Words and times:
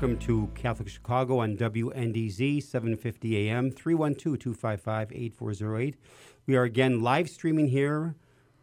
Welcome 0.00 0.18
to 0.18 0.50
Catholic 0.54 0.88
Chicago 0.88 1.40
on 1.40 1.58
WNDZ 1.58 2.62
750 2.62 3.50
AM 3.50 3.70
312-255-8408. 3.70 5.94
We 6.46 6.56
are 6.56 6.62
again 6.62 7.02
live 7.02 7.28
streaming 7.28 7.68
here 7.68 8.14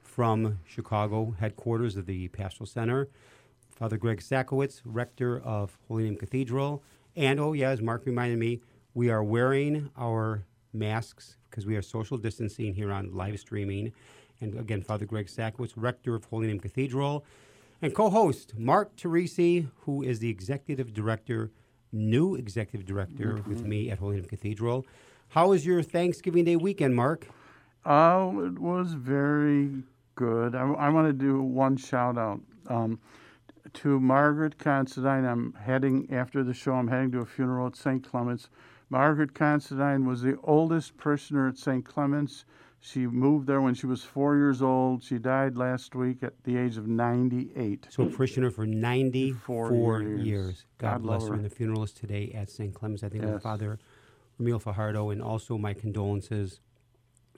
from 0.02 0.58
Chicago 0.66 1.36
headquarters 1.40 1.96
of 1.96 2.08
the 2.08 2.28
Pastoral 2.30 2.66
Center. 2.66 3.10
Father 3.70 3.98
Greg 3.98 4.20
Sakowicz, 4.20 4.82
rector 4.84 5.40
of 5.42 5.78
Holy 5.88 6.06
Name 6.06 6.16
Cathedral, 6.16 6.82
and 7.16 7.40
oh 7.40 7.54
yeah, 7.54 7.70
as 7.70 7.84
Mark 7.84 8.08
reminded 8.08 8.40
me, 8.40 8.60
we 8.96 9.12
are 9.12 9.24
wearing 9.24 9.92
our 9.96 10.44
masks 10.74 11.38
because 11.52 11.68
we 11.68 11.76
are 11.76 11.84
social 11.84 12.18
distancing 12.18 12.74
here 12.74 12.92
on 12.92 13.14
live 13.14 13.40
streaming. 13.40 13.94
And 14.42 14.58
again, 14.58 14.82
Father 14.82 15.06
Greg 15.06 15.28
Sakowicz, 15.28 15.74
rector 15.76 16.16
of 16.16 16.26
Holy 16.26 16.48
Name 16.48 16.60
Cathedral 16.60 17.24
and 17.82 17.94
co-host 17.94 18.54
Mark 18.58 18.96
Teresi, 18.96 19.70
who 19.82 20.02
is 20.02 20.20
the 20.20 20.30
executive 20.30 20.94
director, 20.94 21.52
new 21.92 22.36
executive 22.36 22.86
director 22.86 23.36
mm-hmm. 23.36 23.50
with 23.50 23.66
me 23.66 23.90
at 23.90 24.00
Holy 24.00 24.16
Name 24.16 24.26
Cathedral. 24.26 24.86
How 25.30 25.50
was 25.50 25.66
your 25.66 25.84
Thanksgiving 25.84 26.46
Day 26.46 26.56
weekend, 26.56 26.96
Mark? 26.96 27.28
Oh, 27.86 28.46
it 28.46 28.60
was 28.60 28.94
very 28.94 29.84
good. 30.16 30.56
I, 30.56 30.62
I 30.62 30.90
want 30.90 31.08
to 31.08 31.14
do 31.14 31.42
one 31.42 31.78
shout 31.78 32.18
out 32.18 32.42
um, 32.68 33.00
to 33.74 34.00
Margaret 34.00 34.58
Considine. 34.58 35.26
I'm 35.26 35.54
heading 35.54 36.08
after 36.12 36.44
the 36.44 36.54
show. 36.54 36.74
I'm 36.74 36.88
heading 36.88 37.12
to 37.12 37.20
a 37.20 37.26
funeral 37.26 37.68
at 37.68 37.76
St. 37.76 38.04
Clement's. 38.04 38.50
Margaret 38.90 39.34
Considine 39.34 40.06
was 40.06 40.22
the 40.22 40.38
oldest 40.44 40.98
parishioner 40.98 41.50
at 41.50 41.58
St. 41.58 41.86
Clement's. 41.86 42.46
She 42.88 43.06
moved 43.06 43.48
there 43.48 43.60
when 43.60 43.74
she 43.74 43.86
was 43.86 44.04
four 44.04 44.38
years 44.38 44.62
old. 44.62 45.04
She 45.04 45.18
died 45.18 45.58
last 45.58 45.94
week 45.94 46.24
at 46.24 46.34
the 46.46 46.58
age 46.58 46.78
of 46.78 46.88
98. 46.88 47.88
So, 47.90 48.04
a 48.04 48.06
parishioner 48.10 48.50
for 48.50 48.66
94 48.66 50.02
years. 50.02 50.26
years. 50.26 50.66
God, 50.78 50.92
God 50.92 51.02
bless 51.04 51.28
her. 51.28 51.34
And 51.34 51.44
the 51.44 51.50
funeral 51.50 51.84
is 51.84 51.92
today 51.92 52.32
at 52.34 52.50
St. 52.50 52.74
Clement's. 52.74 53.04
I 53.04 53.10
think 53.10 53.24
yes. 53.24 53.44
Father 53.44 53.78
Ramil 54.40 54.62
Fajardo, 54.62 55.10
and 55.10 55.22
also 55.22 55.58
my 55.58 55.74
condolences, 55.74 56.62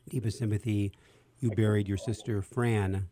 deepest 0.09 0.37
sympathy. 0.37 0.91
You 1.39 1.49
buried 1.51 1.87
your 1.87 1.97
sister 1.97 2.41
Fran 2.43 3.07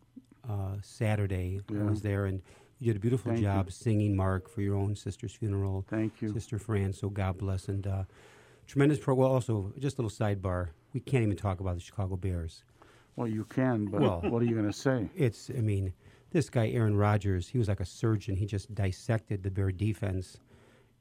uh, 0.48 0.76
Saturday. 0.82 1.62
Yeah. 1.72 1.82
I 1.82 1.84
was 1.90 2.02
there, 2.02 2.26
and 2.26 2.42
you 2.80 2.88
did 2.88 2.98
a 2.98 3.00
beautiful 3.00 3.32
Thank 3.32 3.44
job 3.44 3.66
you. 3.68 3.72
singing, 3.72 4.16
Mark, 4.16 4.48
for 4.48 4.62
your 4.62 4.76
own 4.76 4.96
sister's 4.96 5.34
funeral. 5.34 5.86
Thank 5.90 6.22
you. 6.22 6.32
Sister 6.34 6.60
Fran, 6.60 6.94
so 6.94 7.10
God 7.10 7.40
bless. 7.40 7.68
And 7.68 7.88
uh, 7.88 8.04
tremendous 8.68 9.00
pro. 9.00 9.16
Well, 9.16 9.32
also, 9.32 9.74
just 9.80 9.98
a 9.98 10.02
little 10.02 10.16
sidebar 10.16 10.70
we 10.94 11.02
can't 11.02 11.24
even 11.24 11.38
talk 11.38 11.60
about 11.60 11.76
the 11.76 11.82
Chicago 11.82 12.16
Bears. 12.16 12.64
Well, 13.16 13.28
you 13.28 13.46
can, 13.46 13.86
but 13.86 14.02
well, 14.02 14.22
what 14.24 14.42
are 14.42 14.46
you 14.46 14.54
going 14.56 14.66
to 14.66 14.74
say? 14.74 15.10
It's, 15.16 15.50
I 15.50 15.62
mean, 15.62 15.94
this 16.32 16.50
guy 16.50 16.70
Aaron 16.70 16.96
Rodgers, 16.96 17.48
he 17.48 17.58
was 17.58 17.68
like 17.68 17.80
a 17.80 17.86
surgeon. 17.86 18.36
He 18.36 18.46
just 18.46 18.74
dissected 18.74 19.44
the 19.44 19.52
Bear 19.52 19.72
defense 19.72 20.38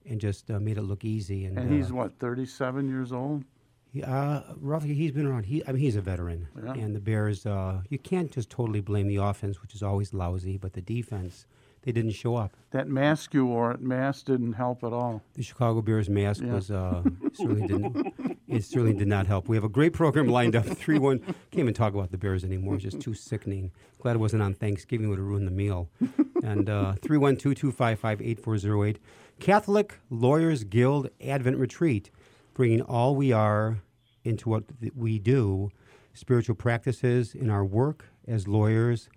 and 0.05 0.21
just 0.21 0.51
uh, 0.51 0.61
made 0.61 0.79
it 0.79 0.83
look 0.83 1.05
easy. 1.05 1.45
And, 1.45 1.59
and 1.59 1.73
he's 1.73 1.91
uh, 1.91 1.95
what, 1.95 2.19
37 2.19 2.89
years 2.89 3.13
old? 3.13 3.45
He, 3.93 4.03
uh, 4.03 4.43
roughly, 4.61 4.95
he's 4.95 5.13
been 5.13 5.27
around. 5.27 5.45
He, 5.45 5.63
I 5.67 5.73
mean, 5.73 5.81
he's 5.81 5.97
a 5.97 6.01
veteran. 6.01 6.49
Yeah. 6.63 6.75
And 6.75 6.95
the 6.95 7.01
Bears, 7.01 7.47
uh, 7.47 7.83
you 7.89 7.99
can't 7.99 8.31
just 8.31 8.51
totally 8.51 8.81
blame 8.81 9.09
the 9.09 9.17
offense, 9.17 9.63
which 9.63 9.75
is 9.75 9.83
always 9.83 10.13
lousy, 10.13 10.57
but 10.59 10.73
the 10.73 10.83
defense 10.83 11.47
they 11.87 11.93
didn't 11.93 12.11
show 12.11 12.35
up. 12.35 12.53
That 12.73 12.89
mask 12.89 13.33
you 13.33 13.47
wore 13.47 13.71
at 13.71 13.81
mask 13.81 14.27
didn't 14.27 14.55
help 14.55 14.83
at 14.83 14.93
all. 14.93 15.23
The 15.35 15.43
Chicago 15.45 15.81
Bears 15.81 16.11
mask 16.11 16.43
yeah. 16.45 16.53
was 16.53 16.69
uh, 16.69 17.05
certainly 17.33 17.69
didn't. 17.69 18.41
It 18.49 18.65
certainly 18.65 18.93
did 18.93 19.07
not 19.07 19.29
help. 19.29 19.49
We 19.49 19.57
have 19.57 19.63
a 19.63 19.69
great 19.69 19.93
program 19.93 20.27
lined 20.27 20.57
up. 20.57 20.67
Three 20.77 20.99
one. 20.99 21.21
Can't 21.21 21.37
even 21.55 21.75
talk 21.75 21.95
about 21.95 22.11
the 22.11 22.19
Bears 22.19 22.43
anymore. 22.43 22.75
It's 22.75 22.83
just 22.83 23.01
too 23.01 23.15
sickening. 23.15 23.71
Glad 24.01 24.17
it 24.17 24.19
wasn't 24.19 24.43
on 24.43 24.55
Thanksgiving. 24.55 25.09
Would 25.09 25.19
have 25.19 25.27
ruined 25.27 25.47
the 25.47 25.53
meal. 25.53 25.89
And 26.45 26.71
uh, 26.71 26.93
three 27.03 27.17
one 27.17 27.37
two 27.37 27.55
two 27.55 27.73
five 27.73 27.99
five 27.99 28.21
eight 28.23 28.39
four 28.39 28.57
zero 28.57 28.85
eight. 28.85 29.01
Catholic 29.41 29.99
Lawyers 30.11 30.63
Guild 30.63 31.09
Advent 31.21 31.57
Retreat, 31.57 32.11
bringing 32.55 32.83
all 32.83 33.17
we 33.17 33.33
are 33.33 33.79
into 34.23 34.51
what 34.51 34.65
we 34.95 35.19
do, 35.19 35.71
spiritual 36.15 36.55
practices 36.55 37.35
in 37.35 37.51
our 37.51 37.65
work 37.65 38.11
as 38.29 38.47
lawyers, 38.47 39.09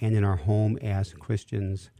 and 0.00 0.14
in 0.14 0.22
our 0.22 0.36
home 0.36 0.76
as 0.82 1.14
Christians. 1.14 1.90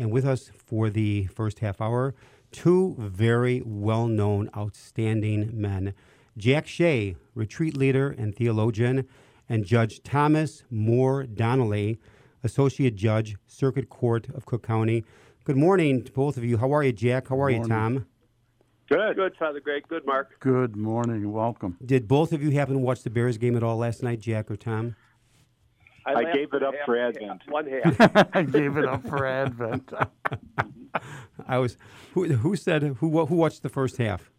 And 0.00 0.10
with 0.10 0.24
us 0.24 0.50
for 0.56 0.88
the 0.88 1.26
first 1.26 1.58
half 1.58 1.78
hour, 1.78 2.14
two 2.52 2.96
very 2.98 3.62
well 3.66 4.06
known, 4.06 4.48
outstanding 4.56 5.50
men 5.52 5.92
Jack 6.38 6.66
Shea, 6.66 7.16
retreat 7.34 7.76
leader 7.76 8.08
and 8.08 8.34
theologian, 8.34 9.06
and 9.46 9.66
Judge 9.66 10.02
Thomas 10.02 10.64
More 10.70 11.24
Donnelly, 11.24 12.00
Associate 12.42 12.94
Judge, 12.94 13.36
Circuit 13.46 13.90
Court 13.90 14.26
of 14.30 14.46
Cook 14.46 14.66
County. 14.66 15.04
Good 15.44 15.58
morning 15.58 16.02
to 16.04 16.12
both 16.12 16.38
of 16.38 16.44
you. 16.44 16.56
How 16.56 16.72
are 16.72 16.82
you, 16.82 16.92
Jack? 16.92 17.28
How 17.28 17.38
are 17.42 17.50
you, 17.50 17.62
Tom? 17.62 18.06
Good. 18.88 19.16
Good, 19.16 19.36
Father 19.38 19.60
Greg. 19.60 19.86
Good, 19.86 20.06
Mark. 20.06 20.40
Good 20.40 20.76
morning. 20.76 21.30
Welcome. 21.30 21.76
Did 21.84 22.08
both 22.08 22.32
of 22.32 22.42
you 22.42 22.52
happen 22.52 22.74
to 22.74 22.80
watch 22.80 23.02
the 23.02 23.10
Bears 23.10 23.36
game 23.36 23.54
at 23.54 23.62
all 23.62 23.76
last 23.76 24.02
night, 24.02 24.20
Jack 24.20 24.50
or 24.50 24.56
Tom? 24.56 24.96
I, 26.06 26.14
I 26.14 26.32
gave 26.32 26.52
it 26.54 26.62
up 26.62 26.74
for 26.84 26.98
Advent. 26.98 27.42
One 27.48 27.66
half. 27.66 28.28
I 28.34 28.42
gave 28.42 28.76
it 28.76 28.84
up 28.84 29.06
for 29.06 29.26
Advent. 29.26 29.92
I 31.46 31.58
was. 31.58 31.76
Who, 32.14 32.24
who 32.26 32.56
said 32.56 32.82
who? 32.82 32.94
Who 33.26 33.34
watched 33.36 33.62
the 33.62 33.68
first 33.68 33.96
half? 33.96 34.30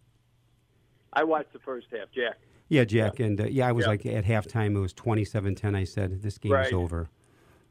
I 1.13 1.23
watched 1.23 1.53
the 1.53 1.59
first 1.59 1.87
half, 1.91 2.11
Jack. 2.13 2.37
Yeah, 2.69 2.85
Jack, 2.85 3.19
yeah. 3.19 3.25
and 3.25 3.41
uh, 3.41 3.45
yeah, 3.45 3.67
I 3.67 3.73
was 3.73 3.83
yeah. 3.83 3.89
like 3.89 4.05
at 4.05 4.23
halftime. 4.23 4.77
It 4.77 4.79
was 4.79 4.93
27-10. 4.93 5.75
I 5.75 5.83
said 5.83 6.21
this 6.21 6.37
game 6.37 6.53
right. 6.53 6.67
is 6.67 6.73
over. 6.73 7.09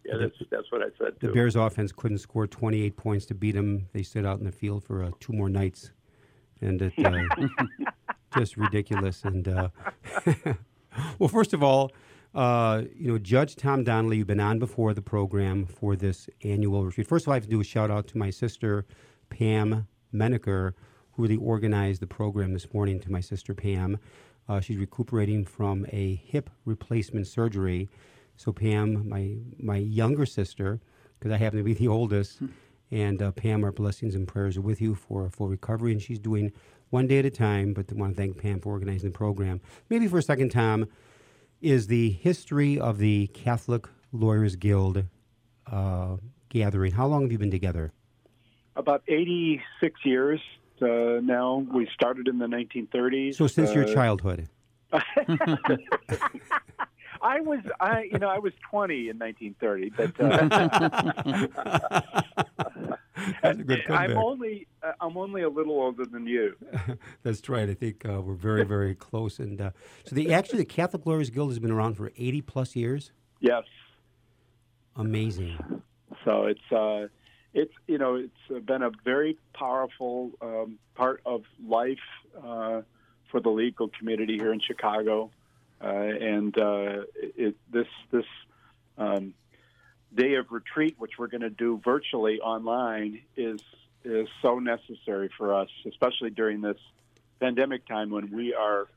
Yeah, 0.05 0.17
that's, 0.19 0.39
the, 0.39 0.47
that's 0.51 0.71
what 0.71 0.83
I 0.83 0.89
said. 0.99 1.19
Too. 1.21 1.29
The 1.29 1.33
Bears' 1.33 1.57
offense 1.57 1.91
couldn't 1.91 2.19
score 2.19 2.47
28 2.47 2.97
points 2.97 3.25
to 3.27 3.35
beat 3.35 3.55
them. 3.55 3.89
They 3.95 4.03
stood 4.03 4.27
out 4.27 4.41
in 4.41 4.45
the 4.45 4.53
field 4.53 4.85
for 4.85 5.03
uh, 5.03 5.11
two 5.19 5.33
more 5.33 5.49
nights, 5.49 5.91
and 6.61 6.83
it 6.83 6.93
uh, 6.99 7.23
just 8.39 8.59
ridiculous. 8.59 9.25
And 9.25 9.49
uh, 9.49 9.69
well, 11.19 11.29
first 11.29 11.55
of 11.55 11.63
all, 11.63 11.93
uh, 12.35 12.83
you 12.95 13.11
know, 13.11 13.19
Judge 13.19 13.57
Tom 13.57 13.83
Donnelly, 13.83 14.19
you've 14.19 14.27
been 14.27 14.41
on 14.41 14.59
before 14.59 14.95
the 14.95 15.03
program 15.03 15.67
for 15.67 15.97
this 15.97 16.29
annual 16.45 16.85
retreat. 16.85 17.07
First 17.07 17.25
of 17.25 17.29
all, 17.29 17.33
I 17.33 17.37
have 17.37 17.45
to 17.45 17.51
do 17.51 17.61
a 17.61 17.65
shout 17.65 17.91
out 17.91 18.07
to 18.09 18.19
my 18.19 18.31
sister, 18.31 18.87
Pam 19.31 19.89
Menaker, 20.13 20.75
who 21.13 21.23
really 21.23 21.37
organized 21.37 22.01
the 22.01 22.07
program 22.07 22.53
this 22.53 22.73
morning 22.73 23.01
to 23.01 23.11
my 23.11 23.21
sister, 23.21 23.53
Pam. 23.53 23.99
Uh, 24.49 24.61
she's 24.61 24.79
recuperating 24.79 25.45
from 25.45 25.87
a 25.91 26.15
hip 26.17 26.51
replacement 26.65 27.27
surgery. 27.27 27.89
So, 28.37 28.53
Pam, 28.53 29.09
my, 29.09 29.37
my 29.59 29.77
younger 29.77 30.25
sister, 30.25 30.81
because 31.19 31.33
I 31.33 31.37
happen 31.37 31.59
to 31.59 31.65
be 31.65 31.75
the 31.75 31.89
oldest, 31.99 32.39
hmm. 32.39 32.47
and 32.93 33.21
uh, 33.21 33.33
Pam, 33.33 33.65
our 33.65 33.73
blessings 33.73 34.15
and 34.15 34.27
prayers 34.27 34.57
are 34.57 34.63
with 34.63 34.81
you 34.81 34.95
for 34.95 35.27
a 35.27 35.31
full 35.31 35.49
recovery. 35.49 35.91
And 35.93 36.01
she's 36.01 36.21
doing 36.21 36.53
one 36.91 37.09
day 37.09 37.19
at 37.19 37.27
a 37.27 37.31
time, 37.31 37.75
but 37.75 37.87
I 37.91 37.95
want 37.97 38.15
to 38.15 38.17
thank 38.17 38.39
Pam 38.39 38.61
for 38.61 38.71
organizing 38.71 39.11
the 39.11 39.19
program. 39.19 39.61
Maybe 39.89 40.07
for 40.07 40.19
a 40.19 40.23
second, 40.23 40.51
Tom, 40.51 40.89
is 41.61 41.87
the 41.87 42.11
history 42.11 42.79
of 42.79 42.99
the 42.99 43.29
Catholic 43.29 43.87
Lawyers 44.13 44.57
Guild 44.57 45.05
uh, 45.71 46.17
gathering. 46.49 46.93
How 46.93 47.07
long 47.07 47.23
have 47.23 47.33
you 47.33 47.39
been 47.39 47.51
together? 47.51 47.93
About 48.77 49.03
86 49.09 50.01
years 50.05 50.41
uh, 50.81 51.21
now. 51.23 51.67
We 51.73 51.89
started 51.93 52.29
in 52.29 52.39
the 52.39 52.47
1930s. 52.47 53.35
So 53.35 53.47
since 53.47 53.71
uh, 53.71 53.75
your 53.75 53.85
childhood. 53.85 54.49
I 57.23 57.41
was, 57.41 57.61
I 57.79 58.09
you 58.11 58.19
know, 58.19 58.29
I 58.29 58.39
was 58.39 58.55
20 58.71 59.11
in 59.11 59.19
1930, 59.19 59.91
but 59.91 60.19
uh, 62.59 62.70
That's 63.43 63.59
a 63.59 63.63
good 63.63 63.85
comeback. 63.85 64.11
I'm 64.11 64.19
only, 64.19 64.67
uh, 64.83 64.93
I'm 65.01 65.17
only 65.17 65.43
a 65.43 65.49
little 65.49 65.75
older 65.75 66.05
than 66.05 66.27
you. 66.27 66.55
That's 67.23 67.49
right. 67.49 67.69
I 67.69 67.75
think 67.75 68.05
uh, 68.05 68.21
we're 68.21 68.35
very, 68.35 68.65
very 68.65 68.95
close. 68.95 69.39
And 69.39 69.61
uh, 69.61 69.71
so, 70.05 70.15
the 70.15 70.33
actually, 70.33 70.59
the 70.59 70.65
Catholic 70.67 71.07
Lawyers 71.07 71.31
Guild 71.31 71.51
has 71.51 71.59
been 71.59 71.71
around 71.71 71.95
for 71.95 72.13
80 72.17 72.43
plus 72.43 72.77
years. 72.77 73.13
Yes. 73.41 73.65
Amazing. 74.97 75.83
So 76.25 76.47
it's 76.47 76.73
uh, 76.73 77.09
it's 77.55 77.73
you 77.87 77.99
know 77.99 78.17
it's 78.17 78.67
been 78.67 78.83
a 78.83 78.91
very 79.05 79.39
powerful 79.55 80.33
um, 80.43 80.79
part 80.95 81.23
of 81.25 81.43
life 81.67 81.99
uh, 82.37 82.83
for 83.31 83.41
the 83.41 83.49
legal 83.49 83.89
community 83.89 84.37
here 84.37 84.53
in 84.53 84.61
Chicago, 84.61 85.31
uh, 85.83 85.87
and 85.87 86.57
uh, 86.59 87.03
it, 87.15 87.57
this 87.73 87.87
this 88.11 88.27
um, 88.99 89.35
day 90.15 90.35
of 90.35 90.47
retreat, 90.51 90.97
which 90.99 91.13
we're 91.19 91.29
going 91.29 91.43
to 91.43 91.51
do 91.51 91.81
virtually 91.85 92.41
online, 92.41 93.21
is 93.37 93.61
is 94.03 94.29
so 94.41 94.59
necessary 94.59 95.29
for 95.37 95.55
us, 95.55 95.69
especially 95.87 96.31
during 96.31 96.63
this 96.63 96.79
pandemic 97.39 97.87
time 97.87 98.11
when 98.11 98.31
we 98.31 98.55
are 98.55 98.89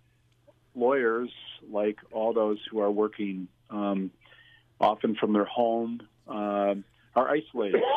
lawyers, 0.76 1.30
like 1.70 1.98
all 2.12 2.34
those 2.34 2.58
who 2.72 2.80
are 2.80 2.92
working 2.92 3.48
um, 3.70 4.12
often 4.80 5.16
from 5.16 5.34
their 5.34 5.46
home, 5.46 6.02
uh, 6.28 6.76
are 7.16 7.30
isolated. 7.30 7.82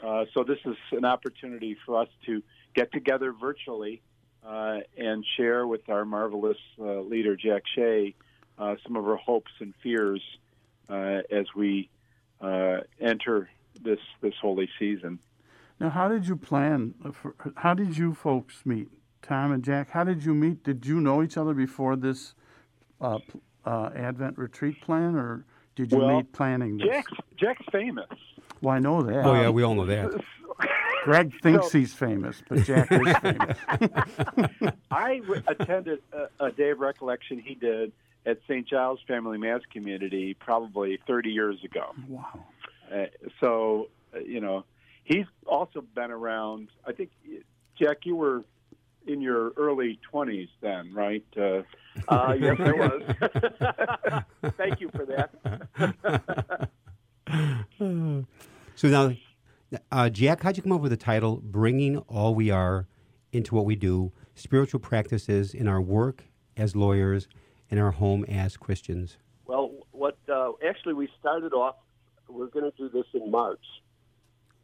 Uh, 0.00 0.24
so 0.32 0.42
this 0.42 0.58
is 0.64 0.76
an 0.92 1.04
opportunity 1.04 1.76
for 1.84 2.00
us 2.00 2.08
to 2.24 2.42
get 2.74 2.90
together 2.90 3.34
virtually 3.38 4.00
uh, 4.44 4.78
and 4.96 5.24
share 5.36 5.66
with 5.66 5.86
our 5.90 6.06
marvelous 6.06 6.56
uh, 6.80 7.00
leader, 7.00 7.36
Jack 7.36 7.62
Shea, 7.74 8.14
uh, 8.58 8.76
some 8.82 8.96
of 8.96 9.06
our 9.06 9.16
hopes 9.16 9.52
and 9.60 9.74
fears 9.82 10.22
uh, 10.88 11.20
as 11.30 11.44
we 11.54 11.90
enter 13.00 13.48
this 13.82 14.00
this 14.20 14.34
holy 14.40 14.68
season. 14.78 15.18
Now, 15.78 15.88
how 15.90 16.08
did 16.08 16.26
you 16.26 16.36
plan? 16.36 16.94
For, 17.12 17.34
how 17.56 17.74
did 17.74 17.96
you 17.96 18.14
folks 18.14 18.66
meet? 18.66 18.88
Tom 19.22 19.52
and 19.52 19.62
Jack, 19.62 19.90
how 19.90 20.04
did 20.04 20.24
you 20.24 20.34
meet? 20.34 20.64
Did 20.64 20.84
you 20.86 21.00
know 21.00 21.22
each 21.22 21.36
other 21.36 21.54
before 21.54 21.96
this 21.96 22.34
uh, 23.00 23.18
uh, 23.64 23.90
Advent 23.94 24.38
retreat 24.38 24.80
plan, 24.80 25.14
or 25.14 25.44
did 25.76 25.92
you 25.92 25.98
well, 25.98 26.16
meet 26.16 26.32
planning 26.32 26.78
this? 26.78 26.88
Jack's, 26.88 27.12
Jack's 27.36 27.66
famous. 27.72 28.08
Well, 28.60 28.74
I 28.74 28.78
know 28.78 29.02
that. 29.02 29.24
Oh, 29.24 29.34
yeah, 29.34 29.50
we 29.50 29.62
all 29.62 29.74
know 29.74 29.86
that. 29.86 30.10
Greg 31.04 31.32
thinks 31.42 31.72
so, 31.72 31.78
he's 31.78 31.94
famous, 31.94 32.42
but 32.46 32.62
Jack 32.64 32.92
is 32.92 33.16
famous. 33.22 33.56
I 34.90 35.22
attended 35.48 36.00
a, 36.12 36.44
a 36.44 36.52
day 36.52 36.70
of 36.70 36.80
recollection 36.80 37.38
he 37.38 37.54
did 37.54 37.92
at 38.26 38.38
St. 38.46 38.68
Giles 38.68 39.00
Family 39.06 39.38
Mass 39.38 39.60
Community 39.72 40.34
probably 40.34 40.98
30 41.06 41.30
years 41.30 41.56
ago. 41.64 41.92
Wow. 42.08 42.44
Uh, 42.92 43.06
so, 43.40 43.88
uh, 44.14 44.18
you 44.18 44.40
know, 44.40 44.64
he's 45.04 45.26
also 45.46 45.82
been 45.94 46.10
around. 46.10 46.68
I 46.86 46.92
think, 46.92 47.10
Jack, 47.78 47.98
you 48.04 48.16
were 48.16 48.44
in 49.06 49.20
your 49.20 49.50
early 49.56 49.98
20s 50.12 50.48
then, 50.60 50.92
right? 50.92 51.24
Uh, 51.36 51.62
uh, 52.08 52.34
yes, 52.38 52.56
I 52.58 52.72
was. 52.72 53.02
Thank 54.56 54.80
you 54.80 54.90
for 54.90 55.06
that. 55.06 56.68
so 58.74 58.88
now, 58.88 59.14
uh, 59.90 60.10
Jack, 60.10 60.42
how'd 60.42 60.56
you 60.56 60.62
come 60.62 60.72
up 60.72 60.80
with 60.80 60.90
the 60.90 60.96
title 60.96 61.40
"Bringing 61.42 61.98
All 61.98 62.34
We 62.34 62.50
Are 62.50 62.86
into 63.32 63.54
What 63.54 63.64
We 63.64 63.76
Do: 63.76 64.12
Spiritual 64.34 64.80
Practices 64.80 65.54
in 65.54 65.68
Our 65.68 65.80
Work 65.80 66.24
as 66.56 66.76
Lawyers 66.76 67.28
and 67.70 67.80
Our 67.80 67.92
Home 67.92 68.24
as 68.24 68.56
Christians"? 68.56 69.16
Well, 69.46 69.72
what 69.92 70.16
uh, 70.32 70.52
actually 70.66 70.94
we 70.94 71.08
started 71.18 71.52
off. 71.52 71.76
We're 72.28 72.46
going 72.46 72.70
to 72.70 72.76
do 72.76 72.88
this 72.88 73.06
in 73.14 73.30
March, 73.30 73.64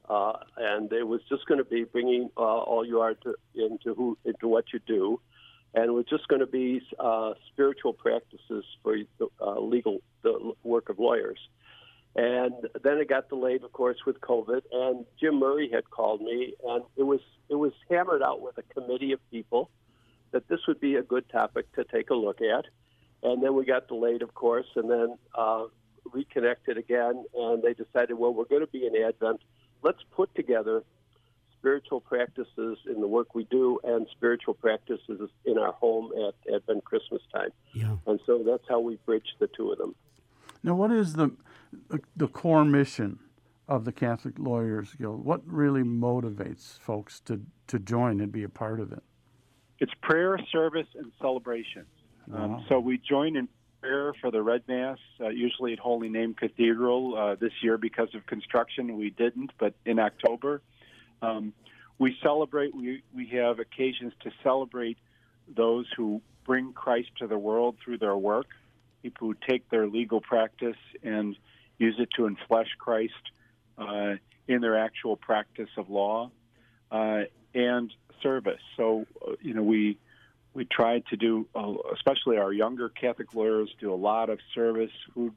uh, 0.08 0.34
and 0.56 0.92
it 0.92 1.06
was 1.06 1.20
just 1.28 1.46
going 1.46 1.58
to 1.58 1.64
be 1.64 1.84
bringing 1.84 2.30
uh, 2.36 2.40
all 2.40 2.84
you 2.86 3.00
are 3.00 3.14
to, 3.14 3.34
into 3.54 3.94
who 3.94 4.16
into 4.24 4.48
what 4.48 4.66
you 4.72 4.80
do, 4.86 5.20
and 5.74 5.84
it 5.84 5.92
was 5.92 6.06
just 6.08 6.28
going 6.28 6.40
to 6.40 6.46
be 6.46 6.80
uh, 6.98 7.34
spiritual 7.52 7.92
practices 7.92 8.64
for 8.82 8.96
the 9.18 9.26
uh, 9.40 9.60
legal 9.60 10.00
the 10.22 10.52
work 10.62 10.88
of 10.88 10.98
lawyers. 10.98 11.38
And 12.16 12.54
then 12.82 12.96
it 12.96 13.10
got 13.10 13.28
delayed, 13.28 13.62
of 13.62 13.72
course, 13.72 13.98
with 14.06 14.22
COVID. 14.22 14.62
And 14.72 15.04
Jim 15.20 15.38
Murray 15.38 15.68
had 15.70 15.90
called 15.90 16.22
me, 16.22 16.54
and 16.64 16.82
it 16.96 17.02
was 17.02 17.20
it 17.50 17.56
was 17.56 17.72
hammered 17.90 18.22
out 18.22 18.40
with 18.40 18.56
a 18.56 18.62
committee 18.62 19.12
of 19.12 19.20
people 19.30 19.70
that 20.32 20.48
this 20.48 20.60
would 20.66 20.80
be 20.80 20.96
a 20.96 21.02
good 21.02 21.28
topic 21.28 21.70
to 21.74 21.84
take 21.84 22.10
a 22.10 22.14
look 22.14 22.40
at. 22.40 22.64
And 23.26 23.42
then 23.42 23.54
we 23.54 23.64
got 23.64 23.88
delayed, 23.88 24.22
of 24.22 24.34
course, 24.34 24.66
and 24.76 24.88
then 24.88 25.18
uh, 25.36 25.64
reconnected 26.12 26.78
again, 26.78 27.24
and 27.34 27.62
they 27.62 27.74
decided, 27.74 28.14
well, 28.14 28.32
we're 28.32 28.44
going 28.44 28.64
to 28.64 28.72
be 28.78 28.86
in 28.86 28.94
Advent 29.02 29.40
let's 29.82 30.02
put 30.14 30.34
together 30.34 30.82
spiritual 31.58 32.00
practices 32.00 32.78
in 32.86 33.00
the 33.00 33.06
work 33.06 33.34
we 33.34 33.44
do 33.44 33.78
and 33.84 34.06
spiritual 34.10 34.54
practices 34.54 35.30
in 35.44 35.58
our 35.58 35.72
home 35.72 36.10
at 36.26 36.54
Advent 36.54 36.84
Christmas 36.84 37.22
time. 37.32 37.50
Yeah. 37.72 37.96
And 38.06 38.20
so 38.26 38.42
that's 38.46 38.64
how 38.68 38.80
we 38.80 38.96
bridge 39.06 39.34
the 39.38 39.48
two 39.56 39.70
of 39.72 39.78
them. 39.78 39.94
Now, 40.62 40.74
what 40.74 40.90
is 40.90 41.14
the 41.14 41.32
the 42.16 42.28
core 42.28 42.64
mission 42.64 43.18
of 43.68 43.84
the 43.84 43.92
Catholic 43.92 44.38
Lawyers 44.38 44.94
Guild? 44.94 45.24
What 45.24 45.42
really 45.46 45.82
motivates 45.82 46.78
folks 46.78 47.20
to, 47.20 47.42
to 47.66 47.78
join 47.78 48.20
and 48.20 48.32
be 48.32 48.42
a 48.42 48.48
part 48.48 48.80
of 48.80 48.92
it? 48.92 49.02
It's 49.78 49.92
prayer, 50.02 50.38
service, 50.50 50.86
and 50.94 51.12
celebration. 51.20 51.84
Wow. 52.26 52.44
Um, 52.44 52.64
so 52.68 52.80
we 52.80 52.98
join 52.98 53.36
in 53.36 53.48
prayer 53.80 54.12
for 54.20 54.30
the 54.30 54.42
Red 54.42 54.62
Mass, 54.68 54.98
uh, 55.20 55.28
usually 55.28 55.72
at 55.72 55.78
Holy 55.78 56.08
Name 56.08 56.34
Cathedral. 56.34 57.16
Uh, 57.16 57.34
this 57.36 57.52
year, 57.62 57.78
because 57.78 58.14
of 58.14 58.26
construction, 58.26 58.96
we 58.96 59.10
didn't, 59.10 59.52
but 59.58 59.74
in 59.84 59.98
October. 59.98 60.62
Um, 61.22 61.52
we 61.98 62.16
celebrate, 62.22 62.74
we, 62.74 63.02
we 63.14 63.26
have 63.28 63.58
occasions 63.58 64.12
to 64.20 64.30
celebrate 64.42 64.98
those 65.48 65.86
who 65.96 66.20
bring 66.44 66.72
Christ 66.72 67.10
to 67.18 67.26
the 67.26 67.38
world 67.38 67.76
through 67.82 67.98
their 67.98 68.16
work, 68.16 68.46
people 69.02 69.28
who 69.28 69.34
take 69.48 69.68
their 69.70 69.86
legal 69.86 70.20
practice 70.20 70.76
and 71.02 71.36
use 71.78 71.96
it 71.98 72.08
to 72.16 72.22
enflesh 72.22 72.68
Christ 72.78 73.14
uh, 73.78 74.14
in 74.48 74.60
their 74.60 74.78
actual 74.78 75.16
practice 75.16 75.70
of 75.76 75.90
law, 75.90 76.30
uh, 76.90 77.22
and 77.54 77.92
service. 78.22 78.60
So, 78.76 79.06
uh, 79.26 79.32
you 79.40 79.54
know, 79.54 79.62
we 79.62 79.98
we 80.56 80.64
tried 80.64 81.04
to 81.06 81.16
do, 81.16 81.46
uh, 81.54 81.74
especially 81.94 82.38
our 82.38 82.50
younger 82.50 82.88
Catholic 82.88 83.34
lawyers, 83.34 83.68
do 83.78 83.92
a 83.92 83.94
lot 83.94 84.30
of 84.30 84.38
service, 84.54 84.90
food, 85.14 85.34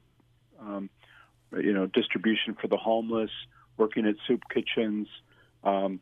um, 0.58 0.88
you 1.52 1.74
know, 1.74 1.86
distribution 1.86 2.56
for 2.58 2.68
the 2.68 2.78
homeless, 2.78 3.30
working 3.76 4.06
at 4.06 4.14
soup 4.26 4.42
kitchens. 4.52 5.08
Um, 5.62 6.00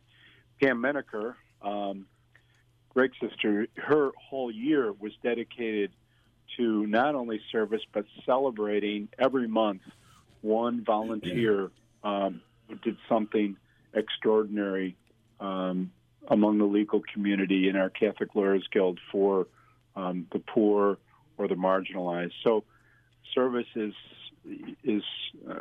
Pam 0.62 0.80
Menaker, 0.80 1.36
um, 1.62 2.06
Greg's 2.90 3.16
sister, 3.20 3.66
her 3.76 4.12
whole 4.16 4.52
year 4.52 4.92
was 4.92 5.12
dedicated 5.22 5.90
to 6.56 6.86
not 6.86 7.16
only 7.16 7.40
service 7.50 7.82
but 7.92 8.04
celebrating 8.24 9.08
every 9.18 9.48
month 9.48 9.82
one 10.42 10.84
volunteer 10.84 11.70
um, 12.04 12.40
who 12.68 12.76
did 12.76 12.96
something 13.08 13.56
extraordinary 13.94 14.96
um, 15.40 15.90
among 16.28 16.58
the 16.58 16.64
legal 16.64 17.02
community 17.12 17.68
in 17.68 17.76
our 17.76 17.90
Catholic 17.90 18.34
Lawyers 18.34 18.66
Guild 18.72 18.98
for 19.10 19.46
um, 19.96 20.26
the 20.32 20.38
poor 20.38 20.98
or 21.36 21.48
the 21.48 21.54
marginalized. 21.54 22.32
So 22.44 22.64
service 23.34 23.66
is 23.74 23.94
is 24.82 25.02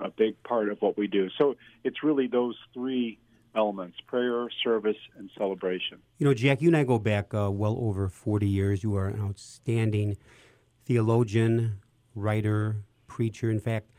a 0.01 0.09
big 0.09 0.41
part 0.43 0.69
of 0.69 0.81
what 0.81 0.97
we 0.97 1.07
do. 1.07 1.29
So 1.37 1.55
it's 1.83 2.03
really 2.03 2.27
those 2.27 2.55
three 2.73 3.17
elements: 3.55 3.97
prayer, 4.07 4.47
service, 4.63 4.97
and 5.17 5.29
celebration. 5.37 5.99
You 6.17 6.27
know, 6.27 6.33
Jack, 6.33 6.61
you 6.61 6.69
and 6.69 6.77
I 6.77 6.83
go 6.83 6.99
back 6.99 7.33
uh, 7.33 7.51
well 7.51 7.77
over 7.79 8.07
40 8.07 8.47
years. 8.47 8.83
You 8.83 8.95
are 8.95 9.07
an 9.07 9.19
outstanding 9.19 10.17
theologian, 10.85 11.79
writer, 12.15 12.77
preacher. 13.07 13.49
In 13.49 13.59
fact, 13.59 13.89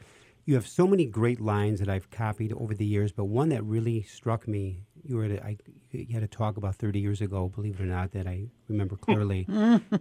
you 0.47 0.55
have 0.55 0.67
so 0.67 0.87
many 0.87 1.05
great 1.05 1.41
lines 1.41 1.81
that 1.81 1.91
I've 1.91 2.11
copied 2.11 2.55
over 2.55 2.73
the 2.73 2.87
years, 2.87 3.13
but 3.13 3.27
one 3.27 3.51
that 3.51 3.63
really 3.65 4.03
struck 4.03 4.49
me 4.49 4.85
you 5.05 5.17
were 5.17 5.25
at 5.25 5.31
a, 5.31 5.45
I, 5.45 5.57
you 5.91 6.15
had 6.15 6.23
a 6.23 6.29
talk 6.29 6.57
about 6.57 6.77
30 6.77 7.01
years 7.01 7.21
ago, 7.21 7.49
believe 7.49 7.81
it 7.81 7.83
or 7.83 7.87
not, 7.87 8.13
that 8.13 8.27
I 8.27 8.47
remember 8.69 8.97
clearly. 9.01 9.47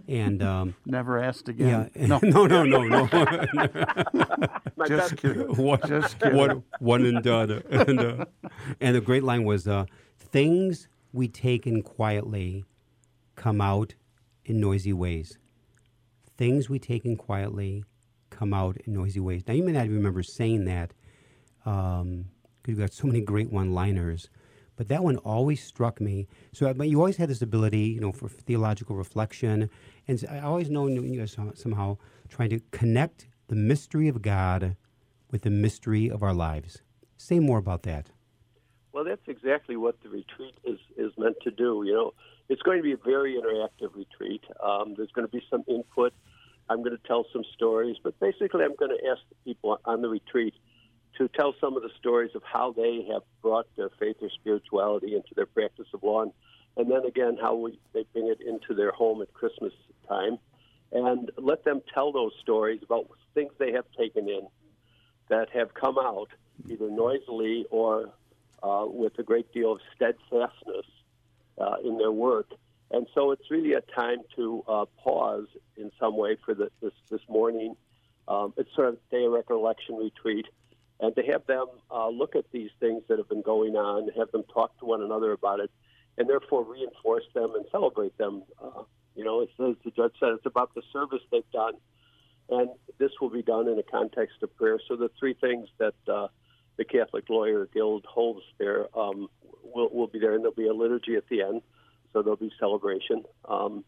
and 0.08 0.42
um, 0.42 0.74
never 0.86 1.18
asked 1.18 1.48
again. 1.48 1.90
Yeah, 1.94 2.06
no, 2.06 2.20
no, 2.22 2.46
no, 2.46 2.64
no, 2.64 2.82
no. 2.84 3.06
Just 4.86 5.16
kidding. 5.16 5.54
One, 5.56 5.80
Just 5.86 6.18
kidding. 6.18 6.36
One, 6.36 6.62
one 6.80 7.04
and 7.04 7.22
done. 7.22 7.62
And, 7.70 8.00
uh, 8.00 8.24
and 8.80 8.96
the 8.96 9.00
great 9.00 9.24
line 9.24 9.44
was, 9.44 9.66
uh, 9.66 9.86
"Things 10.18 10.88
we 11.12 11.28
take 11.28 11.66
in 11.66 11.82
quietly 11.82 12.64
come 13.36 13.60
out 13.60 13.94
in 14.44 14.60
noisy 14.60 14.92
ways. 14.92 15.38
Things 16.36 16.68
we 16.68 16.78
take 16.78 17.04
in 17.04 17.16
quietly 17.16 17.84
come 18.30 18.54
out 18.54 18.76
in 18.84 18.92
noisy 18.92 19.20
ways." 19.20 19.42
Now 19.46 19.54
you 19.54 19.64
may 19.64 19.72
not 19.72 19.88
remember 19.88 20.22
saying 20.22 20.64
that. 20.66 20.92
Um, 21.66 22.26
because 22.68 22.78
you've 22.78 22.78
got 22.80 22.92
so 22.92 23.06
many 23.06 23.20
great 23.20 23.50
one-liners. 23.50 24.28
But 24.78 24.86
that 24.88 25.02
one 25.02 25.16
always 25.18 25.60
struck 25.62 26.00
me. 26.00 26.28
So, 26.52 26.72
but 26.72 26.88
you 26.88 26.98
always 26.98 27.16
had 27.16 27.28
this 27.28 27.42
ability, 27.42 27.80
you 27.80 28.00
know, 28.00 28.12
for 28.12 28.28
theological 28.28 28.94
reflection, 28.94 29.68
and 30.06 30.24
I 30.30 30.38
always 30.38 30.70
know 30.70 30.86
you 30.86 31.18
guys 31.18 31.36
somehow 31.54 31.98
trying 32.28 32.50
to 32.50 32.60
connect 32.70 33.26
the 33.48 33.56
mystery 33.56 34.06
of 34.06 34.22
God 34.22 34.76
with 35.32 35.42
the 35.42 35.50
mystery 35.50 36.08
of 36.08 36.22
our 36.22 36.32
lives. 36.32 36.80
Say 37.16 37.40
more 37.40 37.58
about 37.58 37.82
that. 37.82 38.10
Well, 38.92 39.02
that's 39.02 39.26
exactly 39.26 39.76
what 39.76 40.00
the 40.02 40.10
retreat 40.10 40.54
is 40.64 40.78
is 40.96 41.12
meant 41.18 41.36
to 41.42 41.50
do. 41.50 41.82
You 41.84 41.94
know, 41.94 42.14
it's 42.48 42.62
going 42.62 42.78
to 42.78 42.82
be 42.84 42.92
a 42.92 42.96
very 42.96 43.34
interactive 43.34 43.96
retreat. 43.96 44.44
Um, 44.62 44.94
there's 44.96 45.10
going 45.10 45.26
to 45.26 45.32
be 45.32 45.42
some 45.50 45.64
input. 45.66 46.12
I'm 46.70 46.84
going 46.84 46.96
to 46.96 47.08
tell 47.08 47.26
some 47.32 47.42
stories, 47.52 47.96
but 48.00 48.18
basically, 48.20 48.64
I'm 48.64 48.76
going 48.76 48.96
to 48.96 49.10
ask 49.10 49.22
the 49.28 49.36
people 49.44 49.80
on 49.84 50.02
the 50.02 50.08
retreat 50.08 50.54
to 51.18 51.28
tell 51.28 51.54
some 51.60 51.76
of 51.76 51.82
the 51.82 51.90
stories 51.98 52.30
of 52.34 52.42
how 52.44 52.72
they 52.72 53.06
have 53.12 53.22
brought 53.42 53.66
their 53.76 53.90
faith 53.98 54.16
or 54.22 54.30
spirituality 54.30 55.14
into 55.14 55.34
their 55.34 55.46
practice 55.46 55.86
of 55.92 56.02
law, 56.02 56.22
and, 56.22 56.32
and 56.76 56.90
then 56.90 57.04
again 57.04 57.36
how 57.40 57.54
we, 57.54 57.78
they 57.92 58.04
bring 58.12 58.28
it 58.28 58.40
into 58.40 58.74
their 58.74 58.92
home 58.92 59.20
at 59.20 59.32
Christmas 59.34 59.72
time, 60.08 60.38
and 60.92 61.30
let 61.36 61.64
them 61.64 61.82
tell 61.92 62.12
those 62.12 62.32
stories 62.40 62.80
about 62.82 63.08
things 63.34 63.52
they 63.58 63.72
have 63.72 63.84
taken 63.98 64.28
in 64.28 64.46
that 65.28 65.50
have 65.50 65.74
come 65.74 65.98
out 65.98 66.30
either 66.68 66.90
noisily 66.90 67.66
or 67.70 68.10
uh, 68.62 68.86
with 68.86 69.18
a 69.18 69.22
great 69.22 69.52
deal 69.52 69.72
of 69.72 69.80
steadfastness 69.94 70.86
uh, 71.58 71.76
in 71.84 71.98
their 71.98 72.12
work. 72.12 72.50
And 72.90 73.06
so 73.14 73.32
it's 73.32 73.50
really 73.50 73.74
a 73.74 73.82
time 73.82 74.18
to 74.36 74.64
uh, 74.66 74.84
pause 75.02 75.46
in 75.76 75.90
some 76.00 76.16
way 76.16 76.36
for 76.44 76.54
the, 76.54 76.70
this, 76.80 76.92
this 77.10 77.20
morning. 77.28 77.76
Um, 78.26 78.54
it's 78.56 78.74
sort 78.74 78.88
of 78.88 78.98
day 79.10 79.24
of 79.26 79.32
recollection 79.32 79.96
retreat 79.96 80.46
and 81.00 81.14
to 81.14 81.22
have 81.22 81.46
them 81.46 81.66
uh, 81.90 82.08
look 82.08 82.34
at 82.34 82.44
these 82.52 82.70
things 82.80 83.02
that 83.08 83.18
have 83.18 83.28
been 83.28 83.42
going 83.42 83.76
on, 83.76 84.08
have 84.16 84.30
them 84.32 84.44
talk 84.52 84.76
to 84.78 84.84
one 84.84 85.02
another 85.02 85.32
about 85.32 85.60
it, 85.60 85.70
and 86.16 86.28
therefore 86.28 86.64
reinforce 86.64 87.24
them 87.34 87.54
and 87.54 87.64
celebrate 87.70 88.16
them. 88.18 88.42
Uh, 88.62 88.82
you 89.14 89.24
know, 89.24 89.42
as, 89.42 89.48
the 89.58 89.90
judge 89.90 90.12
said, 90.18 90.30
it's 90.30 90.46
about 90.46 90.74
the 90.74 90.82
service 90.92 91.22
they've 91.30 91.50
done, 91.52 91.74
and 92.50 92.70
this 92.98 93.10
will 93.20 93.30
be 93.30 93.42
done 93.42 93.68
in 93.68 93.78
a 93.78 93.82
context 93.82 94.42
of 94.42 94.54
prayer. 94.56 94.80
So 94.88 94.96
the 94.96 95.10
three 95.18 95.34
things 95.34 95.68
that 95.78 95.94
uh, 96.08 96.28
the 96.76 96.84
Catholic 96.84 97.28
Lawyer 97.28 97.68
Guild 97.72 98.04
holds 98.06 98.42
there 98.58 98.86
um, 98.98 99.28
will, 99.62 99.90
will 99.90 100.06
be 100.08 100.18
there, 100.18 100.34
and 100.34 100.42
there'll 100.42 100.54
be 100.54 100.66
a 100.66 100.74
liturgy 100.74 101.14
at 101.14 101.28
the 101.28 101.42
end, 101.42 101.62
so 102.12 102.22
there'll 102.22 102.36
be 102.36 102.52
celebration. 102.58 103.24
Um, 103.48 103.84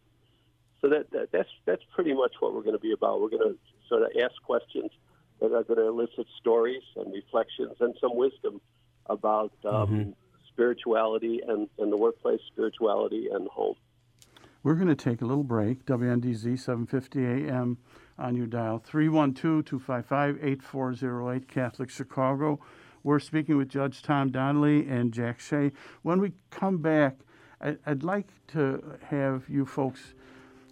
so 0.80 0.88
that, 0.88 1.10
that 1.10 1.30
that's 1.30 1.48
that's 1.66 1.82
pretty 1.94 2.14
much 2.14 2.34
what 2.40 2.54
we're 2.54 2.62
going 2.62 2.76
to 2.76 2.80
be 2.80 2.92
about. 2.92 3.20
We're 3.20 3.28
going 3.28 3.52
to 3.52 3.58
sort 3.88 4.02
of 4.02 4.08
ask 4.22 4.40
questions 4.42 4.90
that 5.40 5.52
are 5.52 5.64
going 5.64 5.78
to 5.78 5.88
elicit 5.88 6.26
stories 6.38 6.82
and 6.96 7.12
reflections 7.12 7.76
and 7.80 7.94
some 8.00 8.16
wisdom 8.16 8.60
about 9.06 9.52
um, 9.64 9.72
mm-hmm. 9.72 10.10
spirituality 10.48 11.40
and, 11.46 11.68
and 11.78 11.92
the 11.92 11.96
workplace, 11.96 12.40
spirituality 12.52 13.28
and 13.32 13.48
home. 13.48 13.74
We're 14.62 14.74
going 14.74 14.88
to 14.88 14.94
take 14.94 15.22
a 15.22 15.24
little 15.24 15.42
break. 15.42 15.86
WNDZ 15.86 16.58
750 16.58 17.48
AM 17.48 17.78
on 18.18 18.36
your 18.36 18.46
dial 18.46 18.84
312-255-8408 18.86 21.48
Catholic 21.48 21.88
Chicago. 21.88 22.60
We're 23.02 23.20
speaking 23.20 23.56
with 23.56 23.70
Judge 23.70 24.02
Tom 24.02 24.30
Donnelly 24.30 24.86
and 24.86 25.14
Jack 25.14 25.40
Shea. 25.40 25.72
When 26.02 26.20
we 26.20 26.32
come 26.50 26.76
back, 26.78 27.16
I'd 27.62 28.02
like 28.02 28.28
to 28.48 28.98
have 29.08 29.44
you 29.48 29.64
folks 29.64 30.12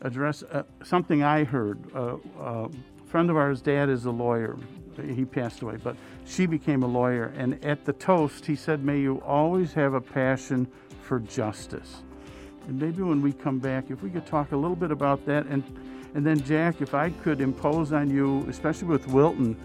address 0.02 0.42
uh, 0.42 0.64
something 0.84 1.22
I 1.22 1.44
heard. 1.44 1.78
Uh, 1.94 2.18
uh, 2.38 2.68
friend 3.08 3.30
of 3.30 3.36
ours' 3.36 3.62
dad 3.62 3.88
is 3.88 4.04
a 4.04 4.10
lawyer. 4.10 4.56
He 5.02 5.24
passed 5.24 5.62
away, 5.62 5.76
but 5.82 5.96
she 6.26 6.46
became 6.46 6.82
a 6.82 6.86
lawyer. 6.86 7.32
And 7.36 7.62
at 7.64 7.84
the 7.84 7.92
toast, 7.94 8.44
he 8.44 8.54
said, 8.54 8.84
May 8.84 9.00
you 9.00 9.22
always 9.24 9.72
have 9.72 9.94
a 9.94 10.00
passion 10.00 10.68
for 11.02 11.20
justice. 11.20 12.02
And 12.66 12.78
maybe 12.78 13.02
when 13.02 13.22
we 13.22 13.32
come 13.32 13.58
back, 13.58 13.90
if 13.90 14.02
we 14.02 14.10
could 14.10 14.26
talk 14.26 14.52
a 14.52 14.56
little 14.56 14.76
bit 14.76 14.90
about 14.90 15.24
that. 15.26 15.46
And, 15.46 15.62
and 16.14 16.26
then, 16.26 16.40
Jack, 16.42 16.82
if 16.82 16.94
I 16.94 17.10
could 17.10 17.40
impose 17.40 17.92
on 17.92 18.10
you, 18.10 18.44
especially 18.48 18.88
with 18.88 19.06
Wilton 19.08 19.56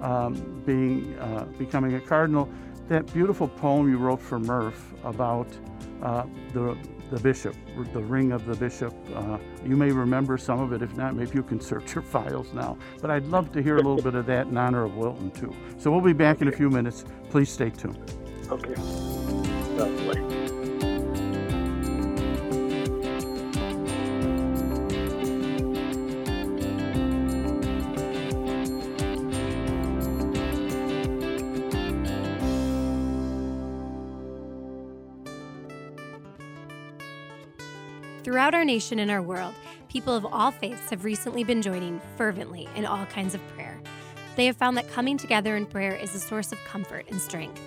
um, 0.00 0.62
being, 0.66 1.16
uh, 1.18 1.44
becoming 1.56 1.94
a 1.94 2.00
cardinal, 2.00 2.48
that 2.88 3.12
beautiful 3.12 3.46
poem 3.46 3.88
you 3.88 3.98
wrote 3.98 4.20
for 4.20 4.38
Murph 4.38 4.94
about 5.04 5.46
uh, 6.02 6.24
the 6.52 6.76
the 7.10 7.20
bishop, 7.20 7.54
the 7.92 8.02
ring 8.02 8.32
of 8.32 8.46
the 8.46 8.54
bishop. 8.54 8.94
Uh, 9.14 9.38
you 9.64 9.76
may 9.76 9.90
remember 9.90 10.38
some 10.38 10.60
of 10.60 10.72
it. 10.72 10.82
If 10.82 10.96
not, 10.96 11.14
maybe 11.14 11.32
you 11.34 11.42
can 11.42 11.60
search 11.60 11.94
your 11.94 12.02
files 12.02 12.52
now. 12.52 12.76
But 13.00 13.10
I'd 13.10 13.26
love 13.26 13.52
to 13.52 13.62
hear 13.62 13.76
a 13.76 13.82
little 13.82 14.02
bit 14.02 14.14
of 14.14 14.26
that 14.26 14.46
in 14.46 14.56
honor 14.56 14.84
of 14.84 14.96
Wilton, 14.96 15.30
too. 15.30 15.54
So 15.78 15.90
we'll 15.90 16.00
be 16.00 16.12
back 16.12 16.36
okay. 16.36 16.46
in 16.46 16.52
a 16.52 16.56
few 16.56 16.70
minutes. 16.70 17.04
Please 17.30 17.50
stay 17.50 17.70
tuned. 17.70 18.12
Okay. 18.50 20.37
Throughout 38.28 38.54
our 38.54 38.62
nation 38.62 38.98
and 38.98 39.10
our 39.10 39.22
world, 39.22 39.54
people 39.88 40.14
of 40.14 40.26
all 40.26 40.50
faiths 40.50 40.90
have 40.90 41.06
recently 41.06 41.44
been 41.44 41.62
joining 41.62 41.98
fervently 42.18 42.68
in 42.76 42.84
all 42.84 43.06
kinds 43.06 43.34
of 43.34 43.40
prayer. 43.54 43.80
They 44.36 44.44
have 44.44 44.56
found 44.58 44.76
that 44.76 44.92
coming 44.92 45.16
together 45.16 45.56
in 45.56 45.64
prayer 45.64 45.94
is 45.94 46.14
a 46.14 46.20
source 46.20 46.52
of 46.52 46.62
comfort 46.66 47.06
and 47.08 47.18
strength. 47.18 47.58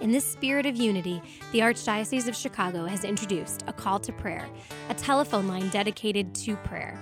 In 0.00 0.10
this 0.10 0.26
spirit 0.26 0.66
of 0.66 0.74
unity, 0.74 1.22
the 1.52 1.60
Archdiocese 1.60 2.26
of 2.26 2.34
Chicago 2.34 2.84
has 2.86 3.04
introduced 3.04 3.62
a 3.68 3.72
call 3.72 4.00
to 4.00 4.12
prayer, 4.12 4.48
a 4.88 4.94
telephone 4.94 5.46
line 5.46 5.68
dedicated 5.68 6.34
to 6.34 6.56
prayer. 6.56 6.98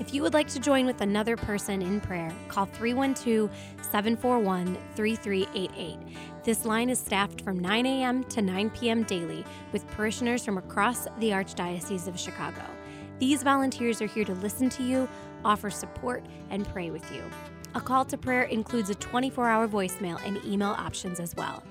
If 0.00 0.14
you 0.14 0.22
would 0.22 0.32
like 0.32 0.48
to 0.48 0.58
join 0.58 0.86
with 0.86 1.02
another 1.02 1.36
person 1.36 1.82
in 1.82 2.00
prayer, 2.00 2.32
call 2.48 2.64
312 2.64 3.50
741 3.82 4.78
3388. 4.96 5.98
This 6.42 6.64
line 6.64 6.88
is 6.88 6.98
staffed 6.98 7.42
from 7.42 7.58
9 7.58 7.84
a.m. 7.84 8.24
to 8.24 8.40
9 8.40 8.70
p.m. 8.70 9.02
daily 9.02 9.44
with 9.72 9.86
parishioners 9.88 10.42
from 10.42 10.56
across 10.56 11.04
the 11.18 11.30
Archdiocese 11.30 12.08
of 12.08 12.18
Chicago. 12.18 12.62
These 13.18 13.42
volunteers 13.42 14.00
are 14.00 14.06
here 14.06 14.24
to 14.24 14.32
listen 14.36 14.70
to 14.70 14.82
you, 14.82 15.06
offer 15.44 15.68
support, 15.68 16.24
and 16.48 16.66
pray 16.66 16.90
with 16.90 17.04
you. 17.12 17.22
A 17.74 17.80
call 17.80 18.06
to 18.06 18.16
prayer 18.16 18.44
includes 18.44 18.88
a 18.88 18.94
24 18.94 19.48
hour 19.48 19.68
voicemail 19.68 20.18
and 20.26 20.42
email 20.46 20.70
options 20.70 21.20
as 21.20 21.36
well. 21.36 21.62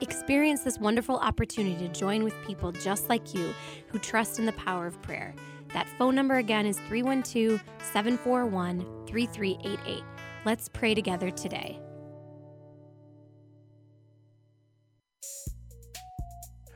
Experience 0.00 0.62
this 0.62 0.78
wonderful 0.78 1.18
opportunity 1.18 1.86
to 1.86 1.92
join 1.92 2.24
with 2.24 2.34
people 2.44 2.72
just 2.72 3.08
like 3.08 3.34
you 3.34 3.54
who 3.86 4.00
trust 4.00 4.40
in 4.40 4.46
the 4.46 4.52
power 4.52 4.86
of 4.88 5.00
prayer. 5.02 5.32
That 5.78 5.86
phone 5.96 6.16
number 6.16 6.38
again 6.38 6.66
is 6.66 6.76
312 6.88 7.62
741 7.92 8.80
3388. 9.06 10.02
Let's 10.44 10.68
pray 10.68 10.92
together 10.92 11.30
today. 11.30 11.78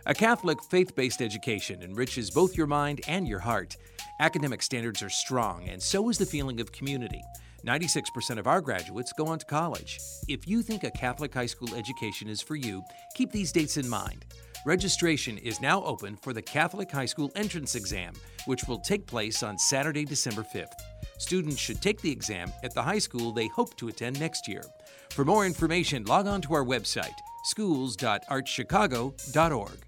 A 0.06 0.14
Catholic 0.14 0.62
faith 0.70 0.94
based 0.94 1.20
education 1.20 1.82
enriches 1.82 2.30
both 2.30 2.56
your 2.56 2.68
mind 2.68 3.00
and 3.08 3.26
your 3.26 3.40
heart. 3.40 3.76
Academic 4.20 4.62
standards 4.62 5.02
are 5.02 5.10
strong, 5.10 5.68
and 5.68 5.82
so 5.82 6.08
is 6.08 6.16
the 6.16 6.24
feeling 6.24 6.60
of 6.60 6.70
community. 6.70 7.24
96% 7.66 8.38
of 8.38 8.46
our 8.46 8.60
graduates 8.60 9.12
go 9.12 9.26
on 9.26 9.40
to 9.40 9.46
college. 9.46 9.98
If 10.28 10.46
you 10.46 10.62
think 10.62 10.84
a 10.84 10.92
Catholic 10.92 11.34
high 11.34 11.46
school 11.46 11.74
education 11.74 12.28
is 12.28 12.40
for 12.40 12.54
you, 12.54 12.84
keep 13.16 13.32
these 13.32 13.50
dates 13.50 13.76
in 13.76 13.88
mind. 13.88 14.26
Registration 14.64 15.38
is 15.38 15.60
now 15.60 15.82
open 15.82 16.14
for 16.14 16.32
the 16.32 16.40
Catholic 16.40 16.88
High 16.88 17.06
School 17.06 17.32
Entrance 17.34 17.74
Exam, 17.74 18.14
which 18.46 18.62
will 18.68 18.78
take 18.78 19.04
place 19.06 19.42
on 19.42 19.58
Saturday, 19.58 20.04
December 20.04 20.46
5th. 20.54 20.70
Students 21.18 21.58
should 21.58 21.82
take 21.82 22.00
the 22.00 22.12
exam 22.12 22.52
at 22.62 22.72
the 22.72 22.82
high 22.82 23.00
school 23.00 23.32
they 23.32 23.48
hope 23.48 23.76
to 23.78 23.88
attend 23.88 24.20
next 24.20 24.46
year. 24.46 24.62
For 25.10 25.24
more 25.24 25.46
information, 25.46 26.04
log 26.04 26.28
on 26.28 26.40
to 26.42 26.54
our 26.54 26.64
website, 26.64 27.18
schools.archchicago.org. 27.44 29.84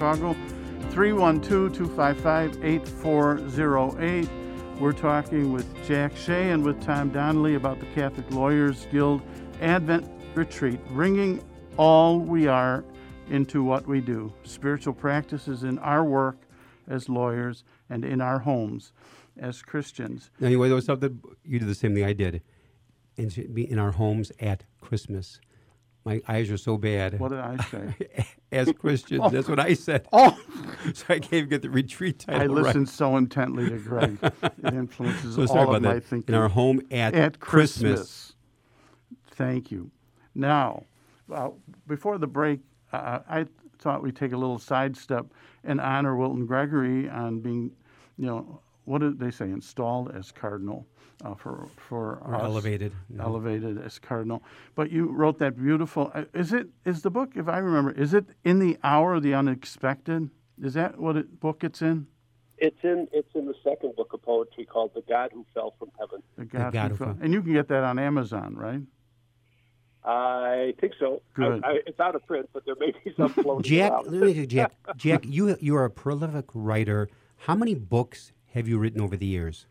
Chicago. 0.00 0.34
312 0.92 1.74
255 1.74 2.64
8408. 2.64 4.28
We're 4.80 4.92
talking 4.92 5.52
with 5.52 5.66
Jack 5.86 6.16
Shea 6.16 6.52
and 6.52 6.64
with 6.64 6.82
Tom 6.82 7.10
Donnelly 7.10 7.54
about 7.54 7.80
the 7.80 7.86
Catholic 7.94 8.30
Lawyers 8.30 8.86
Guild 8.90 9.20
Advent 9.60 10.10
Retreat, 10.34 10.80
bringing 10.88 11.44
all 11.76 12.18
we 12.18 12.46
are 12.46 12.82
into 13.28 13.62
what 13.62 13.86
we 13.86 14.00
do 14.00 14.32
spiritual 14.42 14.94
practices 14.94 15.64
in 15.64 15.78
our 15.80 16.02
work 16.02 16.38
as 16.88 17.10
lawyers 17.10 17.62
and 17.90 18.02
in 18.02 18.22
our 18.22 18.38
homes 18.38 18.94
as 19.38 19.60
Christians. 19.60 20.30
Anyway, 20.40 20.68
there 20.68 20.76
was 20.76 20.86
something 20.86 21.20
you 21.44 21.58
did 21.58 21.68
the 21.68 21.74
same 21.74 21.94
thing 21.94 22.04
I 22.04 22.14
did. 22.14 22.40
In 23.18 23.78
our 23.78 23.92
homes 23.92 24.32
at 24.40 24.64
Christmas. 24.80 25.42
My 26.04 26.22
eyes 26.26 26.50
are 26.50 26.56
so 26.56 26.78
bad. 26.78 27.20
What 27.20 27.28
did 27.28 27.40
I 27.40 27.56
say? 27.64 28.26
As 28.52 28.72
Christians, 28.72 29.20
oh. 29.24 29.28
that's 29.28 29.48
what 29.48 29.60
I 29.60 29.74
said. 29.74 30.06
Oh, 30.12 30.38
so 30.94 31.04
I 31.10 31.18
can't 31.18 31.34
even 31.34 31.48
get 31.50 31.62
the 31.62 31.70
retreat 31.70 32.20
title. 32.20 32.40
I 32.40 32.46
listened 32.46 32.86
right. 32.86 32.94
so 32.94 33.16
intently 33.16 33.68
to 33.68 33.78
Greg. 33.78 34.18
It 34.42 34.74
influences 34.74 35.34
so 35.34 35.46
all 35.48 35.74
of 35.74 35.82
my 35.82 35.94
that. 35.94 36.04
thinking. 36.04 36.34
In 36.34 36.40
our 36.40 36.48
home 36.48 36.80
at, 36.90 37.14
at 37.14 37.38
Christmas. 37.38 38.00
Christmas. 38.00 38.34
Thank 39.32 39.70
you. 39.70 39.90
Now, 40.34 40.84
uh, 41.32 41.50
before 41.86 42.18
the 42.18 42.26
break, 42.26 42.60
uh, 42.92 43.20
I 43.28 43.46
thought 43.78 44.02
we'd 44.02 44.16
take 44.16 44.32
a 44.32 44.36
little 44.36 44.58
sidestep 44.58 45.26
and 45.64 45.80
honor 45.80 46.16
Wilton 46.16 46.46
Gregory 46.46 47.08
on 47.08 47.40
being, 47.40 47.72
you 48.16 48.26
know, 48.26 48.60
what 48.84 49.00
did 49.00 49.18
they 49.18 49.30
say, 49.30 49.46
installed 49.46 50.10
as 50.14 50.32
cardinal 50.32 50.86
uh, 51.24 51.34
for 51.34 51.68
for 51.76 52.22
or 52.24 52.34
us, 52.34 52.42
elevated, 52.42 52.92
elevated 53.18 53.78
as 53.78 53.98
cardinal. 53.98 54.42
But 54.74 54.90
you 54.90 55.06
wrote 55.06 55.38
that 55.38 55.56
beautiful. 55.56 56.10
Uh, 56.14 56.24
is 56.34 56.52
it 56.52 56.68
is 56.84 57.02
the 57.02 57.10
book? 57.10 57.32
If 57.34 57.48
I 57.48 57.58
remember, 57.58 57.90
is 57.92 58.14
it 58.14 58.26
in 58.44 58.58
the 58.58 58.78
hour 58.82 59.14
of 59.14 59.22
the 59.22 59.34
unexpected? 59.34 60.30
Is 60.62 60.74
that 60.74 60.98
what 60.98 61.16
it, 61.16 61.40
book 61.40 61.64
it's 61.64 61.82
in? 61.82 62.06
It's 62.58 62.82
in 62.82 63.08
it's 63.12 63.34
in 63.34 63.46
the 63.46 63.54
second 63.64 63.96
book 63.96 64.12
of 64.12 64.22
poetry 64.22 64.64
called 64.64 64.92
"The 64.94 65.02
God 65.02 65.30
Who 65.32 65.46
Fell 65.54 65.74
from 65.78 65.90
Heaven." 65.98 66.22
The 66.36 66.44
God, 66.44 66.66
the 66.66 66.72
God 66.72 66.82
who 66.82 66.88
who 66.90 66.96
fell. 66.96 67.14
fell. 67.14 67.22
And 67.22 67.32
you 67.32 67.42
can 67.42 67.52
get 67.52 67.68
that 67.68 67.84
on 67.84 67.98
Amazon, 67.98 68.54
right? 68.56 68.82
I 70.04 70.74
think 70.80 70.94
so. 70.98 71.20
Good. 71.34 71.62
I, 71.62 71.68
I, 71.68 71.78
it's 71.86 72.00
out 72.00 72.14
of 72.14 72.26
print, 72.26 72.48
but 72.52 72.64
there 72.64 72.74
may 72.78 72.92
be 73.04 73.12
some 73.16 73.32
floating 73.32 73.62
Jack, 73.62 73.92
around. 73.92 74.06
let 74.06 74.36
me 74.36 74.46
Jack, 74.46 74.72
Jack, 74.96 75.24
you 75.26 75.56
you 75.60 75.76
are 75.76 75.84
a 75.84 75.90
prolific 75.90 76.46
writer. 76.54 77.08
How 77.36 77.54
many 77.54 77.74
books 77.74 78.32
have 78.52 78.68
you 78.68 78.78
written 78.78 79.00
over 79.00 79.16
the 79.16 79.26
years? 79.26 79.66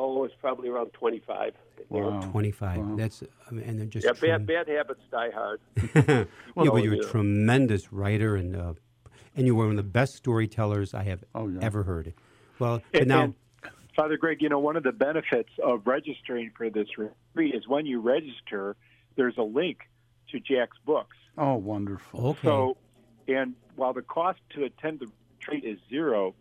Oh, 0.00 0.22
it's 0.22 0.34
probably 0.40 0.68
around 0.68 0.92
twenty-five. 0.92 1.54
Wow. 1.88 2.20
Twenty-five. 2.30 2.78
Wow. 2.78 2.94
That's 2.96 3.24
I 3.48 3.50
mean, 3.52 3.64
and 3.68 3.78
they're 3.80 3.86
just 3.86 4.06
Yeah, 4.06 4.12
trem- 4.12 4.44
bad 4.44 4.66
bad 4.66 4.76
habits 4.76 5.00
die 5.10 5.30
hard. 5.34 5.60
yeah, 5.94 6.24
but 6.54 6.82
you're 6.84 6.94
yeah. 6.94 7.00
a 7.02 7.10
tremendous 7.10 7.92
writer 7.92 8.36
and 8.36 8.54
uh, 8.54 8.74
and 9.36 9.46
you 9.46 9.56
were 9.56 9.64
one 9.66 9.72
of 9.72 9.76
the 9.76 9.82
best 9.90 10.14
storytellers 10.14 10.94
I 10.94 11.02
have 11.02 11.24
Oh, 11.34 11.48
yeah. 11.48 11.58
ever 11.62 11.82
heard. 11.82 12.14
Well, 12.60 12.80
but 12.92 13.00
And- 13.02 13.08
now 13.08 13.22
and, 13.24 13.34
Father 13.96 14.16
Greg, 14.16 14.40
you 14.40 14.48
know, 14.48 14.60
one 14.60 14.76
of 14.76 14.84
the 14.84 14.92
benefits 14.92 15.50
of 15.60 15.84
registering 15.84 16.52
for 16.56 16.70
this 16.70 16.86
retreat 16.96 17.52
is 17.56 17.66
when 17.66 17.84
you 17.84 18.00
register, 18.00 18.76
there's 19.16 19.36
a 19.36 19.42
link 19.42 19.78
to 20.30 20.38
Jack's 20.38 20.76
books. 20.86 21.16
Oh, 21.36 21.54
wonderful. 21.56 22.28
okay, 22.28 22.38
So, 22.44 22.76
and 23.26 23.54
while 23.74 23.92
the 23.92 24.02
cost 24.02 24.38
to 24.50 24.62
attend 24.62 25.00
the 25.00 25.08
retreat 25.40 25.64
is 25.64 25.80
zero, 25.90 26.36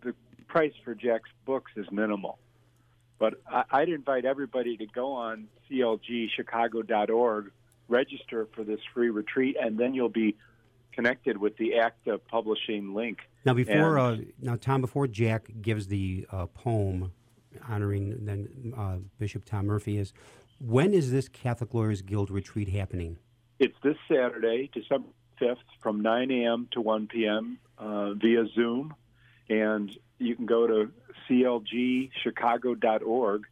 the 0.00 0.14
price 0.48 0.72
for 0.82 0.94
Jack's 0.94 1.28
books 1.44 1.72
is 1.76 1.84
minimal. 1.92 2.38
But 3.18 3.34
I, 3.50 3.64
I'd 3.70 3.88
invite 3.88 4.24
everybody 4.24 4.76
to 4.76 4.86
go 4.86 5.12
on 5.12 5.48
clgchicago.org, 5.70 7.52
register 7.88 8.48
for 8.54 8.64
this 8.64 8.80
free 8.92 9.10
retreat, 9.10 9.56
and 9.60 9.78
then 9.78 9.94
you'll 9.94 10.08
be 10.08 10.36
connected 10.92 11.38
with 11.38 11.56
the 11.56 11.74
ACTA 11.76 12.18
publishing 12.18 12.94
link. 12.94 13.18
now 13.44 13.54
before 13.54 13.98
uh, 13.98 14.16
now 14.40 14.56
Tom, 14.56 14.80
before 14.80 15.06
Jack 15.06 15.48
gives 15.60 15.86
the 15.88 16.26
uh, 16.30 16.46
poem 16.46 17.12
honoring 17.68 18.24
then 18.24 18.74
uh, 18.76 18.96
Bishop 19.18 19.44
Tom 19.44 19.66
Murphy 19.66 19.98
is 19.98 20.12
when 20.60 20.94
is 20.94 21.10
this 21.10 21.28
Catholic 21.28 21.74
Lawyers 21.74 22.02
Guild 22.02 22.30
retreat 22.30 22.68
happening? 22.68 23.16
It's 23.58 23.74
this 23.82 23.96
Saturday, 24.08 24.70
December 24.72 25.08
5th, 25.40 25.56
from 25.80 26.02
9 26.02 26.30
a.m. 26.30 26.68
to 26.72 26.80
1 26.80 27.08
p.m. 27.08 27.58
Uh, 27.78 28.14
via 28.14 28.46
Zoom. 28.54 28.94
And 29.48 29.90
you 30.22 30.34
can 30.36 30.46
go 30.46 30.66
to 30.66 30.90
clgchicago.org 31.30 33.42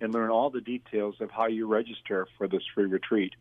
and 0.00 0.14
learn 0.14 0.30
all 0.30 0.50
the 0.50 0.60
details 0.60 1.16
of 1.20 1.30
how 1.30 1.46
you 1.46 1.66
register 1.66 2.26
for 2.38 2.48
this 2.48 2.62
free 2.74 2.86
retreat. 2.86 3.32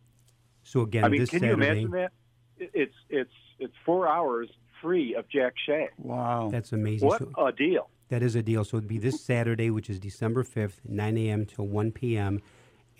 So 0.64 0.82
again, 0.82 1.04
I 1.06 1.10
mean, 1.10 1.22
this 1.22 1.30
can 1.30 1.40
Saturday. 1.40 1.66
you 1.66 1.72
imagine 1.72 1.92
that? 1.92 2.12
It's 2.58 2.96
it's 3.10 3.32
it's 3.60 3.74
four 3.86 4.08
hours 4.08 4.50
free 4.82 5.16
of 5.16 5.28
Jack 5.30 5.54
Shea. 5.66 5.88
Wow. 5.98 6.50
That's 6.52 6.72
amazing. 6.74 7.08
What 7.08 7.20
So- 7.20 7.46
a 7.46 7.52
deal! 7.52 7.90
That 8.10 8.24
is 8.24 8.36
a 8.36 8.42
deal. 8.44 8.66
So 8.66 8.78
it'd 8.78 8.90
be 8.90 8.98
this 8.98 9.24
Saturday, 9.24 9.70
which 9.70 9.90
is 9.90 10.00
December 10.00 10.44
5th, 10.44 10.80
9 10.84 11.18
a.m. 11.18 11.46
till 11.46 11.68
1 11.68 11.92
p.m. 11.92 12.42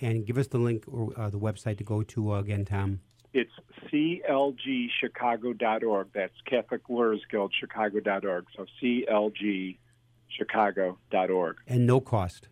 And 0.02 0.26
give 0.26 0.38
us 0.38 0.48
the 0.48 0.60
link 0.60 0.86
or 0.88 1.12
uh, 1.18 1.30
the 1.30 1.40
website 1.40 1.78
to 1.80 1.84
go 1.84 2.04
to 2.04 2.34
uh, 2.34 2.40
again, 2.40 2.64
Tom. 2.64 3.02
It's 3.34 3.52
clgchicago.org. 3.92 6.08
That's 6.14 6.34
Catholic 6.46 6.82
Lawyers 6.90 7.22
Guild 7.30 7.54
Chicago.org. 7.60 8.46
So 8.56 8.66
clgchicago.org. 8.82 11.58
And 11.68 11.86
no 11.88 12.00
cost. 12.02 12.48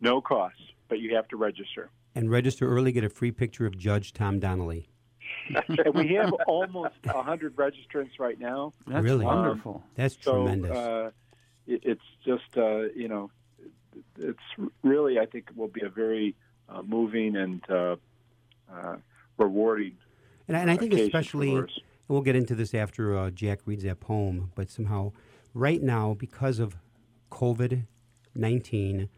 No 0.00 0.20
cost, 0.20 0.54
but 0.88 1.00
you 1.00 1.14
have 1.16 1.26
to 1.28 1.36
register. 1.36 1.90
And 2.14 2.30
register 2.30 2.68
early, 2.68 2.92
get 2.92 3.02
a 3.04 3.08
free 3.08 3.32
picture 3.32 3.66
of 3.66 3.76
Judge 3.76 4.12
Tom 4.12 4.38
Donnelly. 4.40 4.88
and 5.68 5.94
we 5.94 6.14
have 6.14 6.32
almost 6.46 6.94
100 7.04 7.56
registrants 7.56 8.18
right 8.18 8.38
now. 8.38 8.72
That's 8.86 9.02
really? 9.04 9.24
wonderful. 9.24 9.82
That's 9.96 10.16
So 10.20 10.44
tremendous. 10.44 10.76
uh, 10.76 11.10
it, 11.66 11.80
it's 11.84 12.02
just, 12.24 12.56
uh, 12.56 12.82
you 12.94 13.08
know, 13.08 13.30
it's 14.18 14.38
really, 14.82 15.18
I 15.18 15.26
think, 15.26 15.50
will 15.56 15.68
be 15.68 15.82
a 15.84 15.88
very 15.88 16.34
uh, 16.68 16.82
moving 16.82 17.36
and 17.36 17.60
uh, 17.68 17.96
uh, 18.72 18.96
rewarding. 19.38 19.96
And, 20.50 20.56
I- 20.56 20.60
and 20.62 20.70
I 20.70 20.76
think 20.76 20.92
especially, 20.94 21.54
and 21.54 21.70
we'll 22.08 22.22
get 22.22 22.34
into 22.36 22.54
this 22.56 22.74
after 22.74 23.16
uh, 23.16 23.30
Jack 23.30 23.60
reads 23.66 23.84
that 23.84 24.00
poem, 24.00 24.50
but 24.56 24.68
somehow, 24.68 25.12
right 25.54 25.80
now, 25.80 26.14
because 26.14 26.58
of 26.58 26.76
COVID 27.30 27.86
19, 28.34 29.08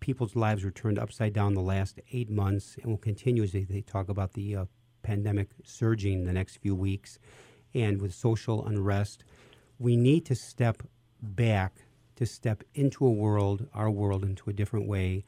people's 0.00 0.36
lives 0.36 0.64
were 0.64 0.70
turned 0.70 0.98
upside 0.98 1.32
down 1.32 1.54
the 1.54 1.60
last 1.62 1.98
eight 2.12 2.28
months 2.30 2.76
and 2.82 2.90
will 2.90 2.98
continue 2.98 3.42
as 3.42 3.52
they, 3.52 3.64
they 3.64 3.80
talk 3.80 4.08
about 4.08 4.34
the 4.34 4.54
uh, 4.56 4.64
pandemic 5.02 5.48
surging 5.64 6.24
the 6.24 6.32
next 6.32 6.56
few 6.58 6.74
weeks. 6.74 7.18
And 7.74 8.00
with 8.00 8.12
social 8.14 8.66
unrest, 8.66 9.24
we 9.78 9.96
need 9.96 10.24
to 10.26 10.34
step 10.34 10.82
back 11.22 11.74
to 12.16 12.24
step 12.26 12.62
into 12.74 13.06
a 13.06 13.10
world, 13.10 13.66
our 13.74 13.90
world, 13.90 14.24
into 14.24 14.48
a 14.48 14.52
different 14.52 14.86
way. 14.88 15.24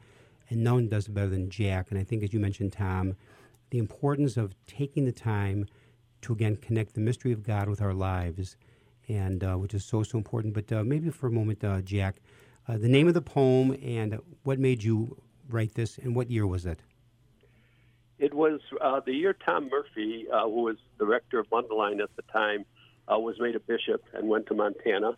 And 0.49 0.63
no 0.63 0.75
one 0.75 0.89
does 0.89 1.07
it 1.07 1.13
better 1.13 1.27
than 1.29 1.49
Jack. 1.49 1.87
And 1.91 1.99
I 1.99 2.03
think, 2.03 2.23
as 2.23 2.33
you 2.33 2.39
mentioned, 2.39 2.73
Tom, 2.73 3.15
the 3.69 3.77
importance 3.77 4.37
of 4.37 4.53
taking 4.65 5.05
the 5.05 5.11
time 5.11 5.65
to 6.21 6.33
again 6.33 6.55
connect 6.57 6.93
the 6.93 7.01
mystery 7.01 7.31
of 7.31 7.43
God 7.43 7.69
with 7.69 7.81
our 7.81 7.93
lives, 7.93 8.57
and 9.07 9.43
uh, 9.43 9.55
which 9.55 9.73
is 9.73 9.85
so 9.85 10.03
so 10.03 10.17
important. 10.17 10.53
But 10.53 10.71
uh, 10.71 10.83
maybe 10.83 11.09
for 11.09 11.27
a 11.27 11.31
moment, 11.31 11.63
uh, 11.63 11.81
Jack, 11.81 12.17
uh, 12.67 12.77
the 12.77 12.89
name 12.89 13.07
of 13.07 13.13
the 13.13 13.21
poem 13.21 13.75
and 13.83 14.19
what 14.43 14.59
made 14.59 14.83
you 14.83 15.21
write 15.49 15.73
this, 15.75 15.97
and 15.97 16.15
what 16.15 16.29
year 16.29 16.45
was 16.45 16.65
it? 16.65 16.79
It 18.17 18.33
was 18.33 18.59
uh, 18.81 18.99
the 19.05 19.13
year 19.13 19.33
Tom 19.33 19.69
Murphy, 19.69 20.27
uh, 20.31 20.43
who 20.43 20.63
was 20.63 20.77
the 20.97 21.05
rector 21.05 21.39
of 21.39 21.49
Mundelein 21.49 22.01
at 22.01 22.13
the 22.15 22.21
time, 22.33 22.65
was 23.07 23.39
made 23.39 23.55
a 23.55 23.59
bishop 23.59 24.03
and 24.13 24.27
went 24.27 24.45
to 24.47 24.53
Montana. 24.53 25.17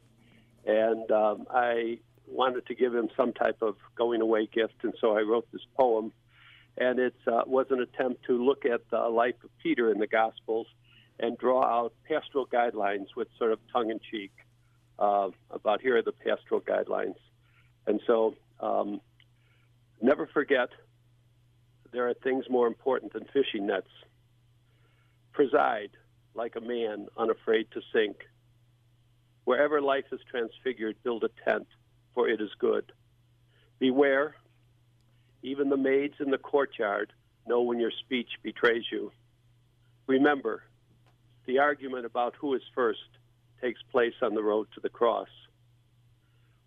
And 0.65 1.11
um, 1.11 1.47
I 1.49 1.99
wanted 2.27 2.65
to 2.67 2.75
give 2.75 2.93
him 2.95 3.09
some 3.17 3.33
type 3.33 3.57
of 3.61 3.75
going 3.95 4.21
away 4.21 4.47
gift, 4.47 4.75
and 4.83 4.93
so 5.01 5.17
I 5.17 5.21
wrote 5.21 5.47
this 5.51 5.65
poem. 5.75 6.13
And 6.77 6.99
it 6.99 7.15
uh, 7.27 7.41
was 7.45 7.67
an 7.69 7.81
attempt 7.81 8.25
to 8.25 8.43
look 8.43 8.65
at 8.65 8.89
the 8.89 8.99
life 8.99 9.35
of 9.43 9.49
Peter 9.61 9.91
in 9.91 9.99
the 9.99 10.07
Gospels 10.07 10.67
and 11.19 11.37
draw 11.37 11.63
out 11.63 11.93
pastoral 12.07 12.47
guidelines 12.47 13.07
with 13.15 13.27
sort 13.37 13.51
of 13.51 13.59
tongue 13.71 13.91
in 13.91 13.99
cheek 14.09 14.31
uh, 14.97 15.29
about 15.49 15.81
here 15.81 15.97
are 15.97 16.01
the 16.01 16.11
pastoral 16.11 16.61
guidelines. 16.61 17.15
And 17.85 17.99
so 18.07 18.35
um, 18.59 19.01
never 20.01 20.27
forget 20.27 20.69
there 21.91 22.07
are 22.07 22.13
things 22.13 22.45
more 22.49 22.67
important 22.67 23.13
than 23.13 23.25
fishing 23.33 23.67
nets. 23.67 23.89
Preside 25.33 25.91
like 26.33 26.55
a 26.55 26.61
man 26.61 27.07
unafraid 27.17 27.67
to 27.71 27.81
sink. 27.93 28.17
Wherever 29.43 29.81
life 29.81 30.05
is 30.11 30.19
transfigured, 30.29 30.95
build 31.03 31.23
a 31.23 31.49
tent, 31.49 31.67
for 32.13 32.29
it 32.29 32.39
is 32.39 32.51
good. 32.59 32.91
Beware, 33.79 34.35
even 35.43 35.69
the 35.69 35.77
maids 35.77 36.15
in 36.19 36.31
the 36.31 36.37
courtyard 36.37 37.13
know 37.47 37.61
when 37.61 37.79
your 37.79 37.91
speech 37.91 38.29
betrays 38.43 38.83
you. 38.91 39.11
Remember, 40.07 40.63
the 41.45 41.59
argument 41.59 42.05
about 42.05 42.35
who 42.39 42.53
is 42.53 42.61
first 42.75 42.99
takes 43.61 43.81
place 43.91 44.13
on 44.21 44.35
the 44.35 44.43
road 44.43 44.67
to 44.73 44.79
the 44.79 44.89
cross. 44.89 45.29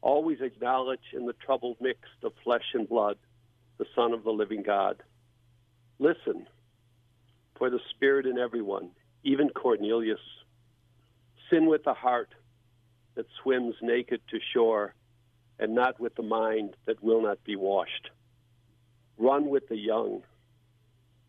Always 0.02 0.40
acknowledge 0.40 1.12
in 1.12 1.26
the 1.26 1.32
troubled 1.32 1.76
mix 1.80 2.00
of 2.22 2.32
flesh 2.42 2.74
and 2.74 2.88
blood 2.88 3.16
the 3.78 3.86
Son 3.94 4.12
of 4.12 4.24
the 4.24 4.30
living 4.30 4.62
God. 4.62 5.02
Listen 5.98 6.46
for 7.56 7.70
the 7.70 7.80
Spirit 7.90 8.26
in 8.26 8.38
everyone, 8.38 8.90
even 9.22 9.48
Cornelius. 9.48 10.20
Sin 11.50 11.66
with 11.66 11.84
the 11.84 11.94
heart 11.94 12.34
that 13.14 13.26
swims 13.42 13.74
naked 13.80 14.20
to 14.30 14.38
shore, 14.52 14.94
and 15.58 15.74
not 15.74 16.00
with 16.00 16.14
the 16.16 16.22
mind 16.22 16.76
that 16.86 17.02
will 17.02 17.22
not 17.22 17.42
be 17.44 17.54
washed. 17.56 18.10
Run 19.18 19.48
with 19.48 19.68
the 19.68 19.76
young 19.76 20.22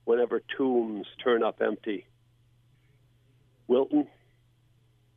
whenever 0.06 0.42
tombs 0.58 1.08
turn 1.24 1.44
up 1.44 1.62
empty. 1.62 2.06
Wilton, 3.68 4.08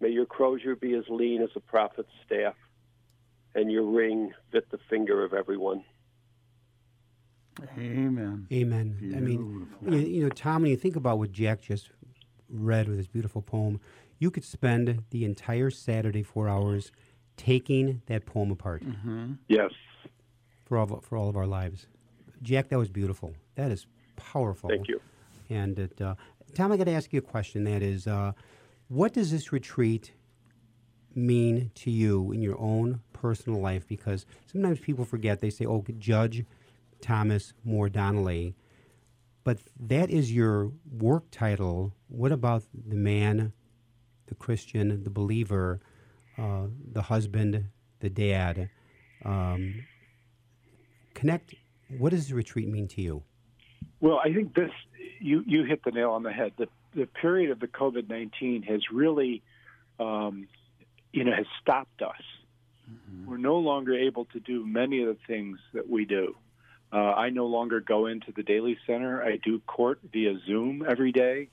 may 0.01 0.09
your 0.09 0.27
crozier 0.27 0.75
be 0.75 0.95
as 0.95 1.05
lean 1.09 1.43
as 1.43 1.51
a 1.55 1.61
prophet's 1.61 2.13
staff, 2.25 2.55
and 3.55 3.71
your 3.71 3.85
ring 3.85 4.33
fit 4.51 4.71
the 4.71 4.79
finger 4.89 5.25
of 5.25 5.35
everyone. 5.35 5.85
Amen. 7.77 8.47
Amen. 8.53 9.15
I 9.17 9.21
mean, 9.21 9.69
you, 9.83 9.99
you 9.99 10.23
know, 10.23 10.29
Tom, 10.31 10.63
when 10.63 10.71
you 10.71 10.77
think 10.77 10.97
about 10.97 11.19
what 11.19 11.33
Jack 11.33 11.61
just 11.61 11.91
read 12.49 12.89
with 12.89 12.97
his 12.97 13.09
beautiful 13.09 13.43
poem, 13.43 13.81
you 14.19 14.31
could 14.31 14.45
spend 14.45 15.03
the 15.11 15.25
entire 15.25 15.71
Saturday, 15.71 16.23
four 16.23 16.49
hours, 16.49 16.93
taking 17.37 18.03
that 18.07 18.27
poem 18.27 18.51
apart 18.51 18.85
mm-hmm. 18.85 19.35
Yes. 19.49 19.71
for 20.65 20.79
all 20.79 20.93
of, 20.93 21.05
for 21.05 21.17
all 21.17 21.29
of 21.29 21.37
our 21.37 21.47
lives. 21.47 21.87
Jack, 22.43 22.69
that 22.69 22.79
was 22.79 22.89
beautiful. 22.89 23.35
That 23.55 23.71
is 23.71 23.87
powerful. 24.17 24.71
Thank 24.71 24.89
you. 24.89 25.01
And 25.51 25.79
it, 25.79 26.01
uh, 26.01 26.15
Tom, 26.55 26.73
I 26.73 26.77
got 26.77 26.85
to 26.85 26.93
ask 26.93 27.13
you 27.13 27.19
a 27.19 27.23
question. 27.23 27.65
That 27.65 27.83
is, 27.83 28.07
uh, 28.07 28.33
what 28.89 29.13
does 29.13 29.31
this 29.31 29.53
retreat 29.53 30.13
mean 31.15 31.71
to 31.75 31.91
you 31.91 32.33
in 32.33 32.43
your 32.43 32.59
own 32.61 33.01
personal 33.13 33.61
life? 33.61 33.87
Because 33.87 34.27
sometimes 34.51 34.79
people 34.79 35.05
forget. 35.05 35.41
They 35.41 35.51
say, 35.51 35.67
"Oh, 35.67 35.85
Judge 35.99 36.45
Thomas 37.01 37.53
More 37.65 37.89
Donnelly," 37.89 38.55
but 39.45 39.59
that 39.79 40.11
is 40.11 40.33
your 40.33 40.73
work 40.91 41.25
title. 41.31 41.93
What 42.09 42.33
about 42.33 42.65
the 42.73 42.97
man, 42.97 43.53
the 44.27 44.35
Christian, 44.35 45.03
the 45.05 45.11
believer, 45.11 45.81
uh, 46.37 46.67
the 46.93 47.03
husband, 47.03 47.67
the 48.01 48.11
dad? 48.11 48.71
Um, 49.25 49.85
connect. 51.15 51.55
What 51.97 52.11
does 52.11 52.29
the 52.29 52.35
retreat 52.35 52.69
mean 52.69 52.89
to 52.89 53.01
you? 53.01 53.23
Well, 54.01 54.21
I 54.23 54.33
think 54.33 54.55
this 54.55 54.71
you 55.21 55.43
you 55.47 55.65
hit 55.65 55.83
the 55.85 55.91
nail 55.91 56.11
on 56.11 56.23
the 56.23 56.33
head. 56.33 56.53
The 56.59 56.69
the 56.95 57.07
period 57.07 57.51
of 57.51 57.61
the 57.61 57.67
COVID 57.67 58.09
nineteen 58.09 58.63
has 58.63 58.83
really, 58.93 59.43
um, 59.99 60.49
you 61.13 61.25
know, 61.25 61.35
has 61.35 61.47
stopped 61.61 62.03
us. 62.03 62.23
We're 63.27 63.37
no 63.37 63.57
longer 63.57 63.95
able 63.95 64.25
to 64.27 64.41
do 64.41 64.67
many 64.67 65.03
of 65.03 65.09
the 65.09 65.19
things 65.27 65.59
that 65.75 65.89
we 65.89 66.07
do. 66.07 66.37
Uh, 66.91 66.97
I 66.97 67.29
no 67.29 67.47
longer 67.47 67.81
go 67.81 68.07
into 68.07 68.33
the 68.33 68.43
Daley 68.43 68.79
Center. 68.87 69.23
I 69.23 69.37
do 69.37 69.61
court 69.61 70.01
via 70.11 70.39
Zoom 70.47 70.85
every 70.89 71.13
day. 71.13 71.49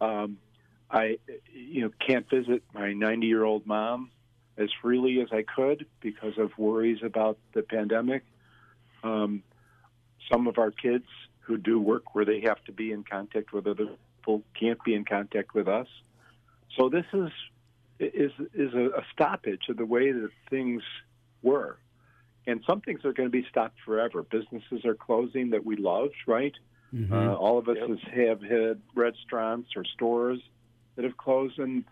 Um, 0.00 0.38
I, 0.88 1.18
you 1.52 1.82
know, 1.82 1.90
can't 2.06 2.28
visit 2.30 2.62
my 2.72 2.92
90 2.92 3.26
year 3.26 3.42
old 3.42 3.66
mom 3.66 4.10
as 4.56 4.68
freely 4.80 5.20
as 5.20 5.28
I 5.32 5.42
could 5.42 5.86
because 6.00 6.38
of 6.38 6.56
worries 6.58 6.98
about 7.02 7.38
the 7.54 7.62
pandemic. 7.62 8.22
Um, 9.02 9.42
some 10.30 10.46
of 10.46 10.58
our 10.58 10.70
kids 10.70 11.06
who 11.40 11.56
do 11.56 11.80
work 11.80 12.14
where 12.14 12.24
they 12.24 12.40
have 12.40 12.62
to 12.64 12.72
be 12.72 12.92
in 12.92 13.04
contact 13.04 13.52
with 13.52 13.66
other 13.66 13.86
people 14.20 14.42
can't 14.58 14.82
be 14.84 14.94
in 14.94 15.04
contact 15.04 15.54
with 15.54 15.68
us. 15.68 15.88
So 16.78 16.88
this 16.88 17.06
is 17.12 17.30
is 17.98 18.32
is 18.54 18.74
a, 18.74 18.86
a 18.98 19.04
stoppage 19.12 19.62
of 19.68 19.76
the 19.76 19.86
way 19.86 20.12
that 20.12 20.30
things 20.50 20.82
were, 21.42 21.78
and 22.46 22.62
some 22.66 22.80
things 22.80 23.04
are 23.04 23.12
going 23.12 23.28
to 23.28 23.32
be 23.32 23.46
stopped 23.48 23.76
forever. 23.84 24.22
Businesses 24.22 24.84
are 24.84 24.94
closing 24.94 25.50
that 25.50 25.64
we 25.64 25.76
loved, 25.76 26.14
right? 26.26 26.54
Uh, 27.10 27.34
all 27.34 27.58
of 27.58 27.68
us 27.68 27.76
Yep. 27.78 27.98
have 28.14 28.42
had 28.42 28.80
restaurants 28.94 29.70
or 29.76 29.84
stores 29.84 30.40
that 30.96 31.04
have 31.04 31.16
closed, 31.16 31.58
and 31.58 31.84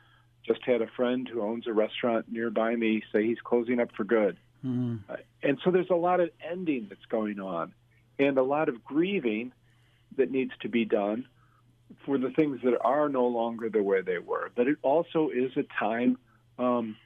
just 0.46 0.60
had 0.64 0.82
a 0.82 0.86
friend 0.96 1.28
who 1.28 1.42
owns 1.42 1.66
a 1.66 1.72
restaurant 1.72 2.26
nearby 2.30 2.74
me 2.76 3.02
say 3.12 3.24
he's 3.26 3.40
closing 3.42 3.80
up 3.80 3.90
for 3.96 4.04
good. 4.04 4.36
Uh, 5.08 5.16
and 5.42 5.58
so 5.64 5.70
there's 5.70 5.90
a 5.90 5.94
lot 5.94 6.20
of 6.20 6.30
ending 6.50 6.86
that's 6.88 7.04
going 7.06 7.40
on, 7.40 7.72
and 8.20 8.36
a 8.36 8.42
lot 8.42 8.68
of 8.68 8.84
grieving 8.84 9.50
that 10.16 10.30
needs 10.30 10.52
to 10.60 10.68
be 10.68 10.84
done 10.84 11.26
for 12.04 12.18
the 12.18 12.30
things 12.30 12.60
that 12.62 12.78
are 12.80 13.08
no 13.08 13.26
longer 13.26 13.70
the 13.70 13.82
way 13.82 14.02
they 14.02 14.18
were. 14.18 14.50
But 14.54 14.68
it 14.68 14.76
also 14.82 15.30
is 15.30 15.50
a 15.56 15.64
time 15.78 16.18
um, 16.58 16.96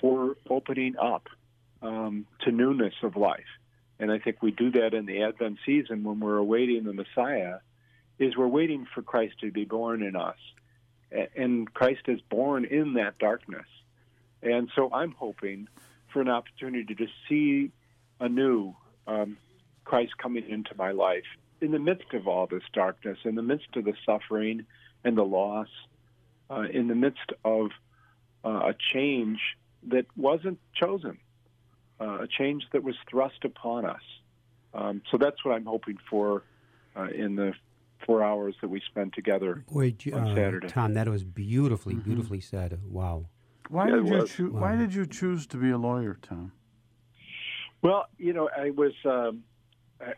for 0.00 0.36
opening 0.50 0.96
up 0.96 1.28
um, 1.80 2.26
to 2.40 2.50
newness 2.50 2.94
of 3.02 3.16
life. 3.16 3.44
And 4.00 4.10
I 4.10 4.18
think 4.18 4.42
we 4.42 4.50
do 4.50 4.72
that 4.72 4.92
in 4.92 5.06
the 5.06 5.22
Advent 5.22 5.58
season 5.64 6.02
when 6.02 6.18
we're 6.18 6.36
awaiting 6.36 6.82
the 6.84 6.92
Messiah, 6.92 7.58
is 8.18 8.36
we're 8.36 8.48
waiting 8.48 8.86
for 8.92 9.02
Christ 9.02 9.34
to 9.40 9.52
be 9.52 9.64
born 9.64 10.02
in 10.02 10.16
us. 10.16 10.36
And 11.36 11.72
Christ 11.72 12.02
is 12.08 12.20
born 12.28 12.64
in 12.64 12.94
that 12.94 13.18
darkness. 13.18 13.66
And 14.42 14.68
so 14.74 14.92
I'm 14.92 15.12
hoping 15.12 15.68
for 16.12 16.20
an 16.20 16.28
opportunity 16.28 16.94
to 16.96 17.06
see 17.28 17.70
anew 18.18 18.74
um, 19.06 19.36
Christ 19.84 20.12
coming 20.18 20.48
into 20.48 20.74
my 20.76 20.92
life 20.92 21.24
in 21.60 21.70
the 21.70 21.78
midst 21.78 22.12
of 22.12 22.26
all 22.26 22.46
this 22.46 22.62
darkness, 22.72 23.18
in 23.24 23.34
the 23.34 23.42
midst 23.42 23.68
of 23.76 23.84
the 23.84 23.94
suffering 24.04 24.66
and 25.04 25.16
the 25.16 25.22
loss, 25.24 25.68
uh, 26.50 26.62
in 26.72 26.88
the 26.88 26.94
midst 26.94 27.32
of 27.44 27.70
uh, 28.44 28.70
a 28.70 28.74
change 28.92 29.38
that 29.88 30.06
wasn't 30.16 30.58
chosen, 30.74 31.18
uh, 32.00 32.20
a 32.22 32.26
change 32.26 32.64
that 32.72 32.82
was 32.82 32.94
thrust 33.10 33.44
upon 33.44 33.84
us. 33.84 34.00
Um, 34.72 35.02
so 35.10 35.18
that's 35.18 35.44
what 35.44 35.54
I'm 35.54 35.66
hoping 35.66 35.98
for 36.10 36.42
uh, 36.96 37.08
in 37.14 37.36
the 37.36 37.52
four 38.04 38.22
hours 38.22 38.54
that 38.60 38.68
we 38.68 38.82
spend 38.90 39.12
together. 39.14 39.64
Boy, 39.70 39.92
J- 39.92 40.12
on 40.12 40.28
uh, 40.28 40.34
Saturday. 40.34 40.68
Tom, 40.68 40.94
that 40.94 41.08
was 41.08 41.24
beautifully, 41.24 41.94
beautifully 41.94 42.40
said. 42.40 42.80
Wow. 42.90 43.26
Why 43.68 43.88
Yeah, 43.88 43.96
did 43.96 44.08
you 44.08 44.14
was. 44.18 44.30
choose? 44.30 44.52
Why 44.52 44.76
did 44.76 44.92
you 44.94 45.06
choose 45.06 45.46
to 45.48 45.56
be 45.56 45.70
a 45.70 45.78
lawyer, 45.78 46.18
Tom? 46.20 46.52
Well, 47.82 48.06
you 48.18 48.32
know, 48.32 48.48
I 48.54 48.70
was 48.70 48.92
um, 49.04 49.44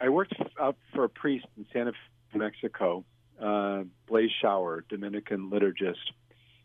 I- 0.01 0.09
worked 0.09 0.35
out 0.61 0.77
for 0.94 1.05
a 1.05 1.09
priest 1.09 1.46
in 1.57 1.66
Santa 1.72 1.92
Fe, 1.92 2.38
Mexico, 2.38 3.05
uh, 3.40 3.85
Blaise 4.07 4.31
Shower, 4.40 4.85
Dominican 4.88 5.51
liturgist, 5.51 6.12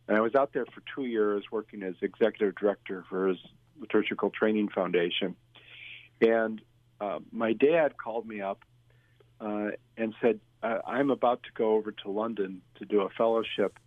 and 0.07 0.17
I 0.17 0.21
was 0.21 0.35
out 0.35 0.53
there 0.53 0.65
for 0.65 0.81
two 0.93 1.05
years 1.05 1.45
working 1.51 1.83
as 1.83 1.95
executive 2.01 2.55
director 2.55 3.05
for 3.09 3.27
his 3.27 3.37
liturgical 3.79 4.29
training 4.29 4.69
foundation. 4.69 5.35
And 6.19 6.61
uh, 6.99 7.19
my 7.31 7.53
dad 7.53 7.97
called 7.97 8.27
me 8.27 8.41
up 8.41 8.63
uh, 9.39 9.71
and 9.97 10.13
said, 10.21 10.39
"I'm 10.61 11.09
about 11.09 11.43
to 11.43 11.49
go 11.53 11.75
over 11.75 11.91
to 11.91 12.11
London 12.11 12.61
to 12.75 12.85
do 12.85 13.01
a 13.01 13.09
fellowship, 13.09 13.79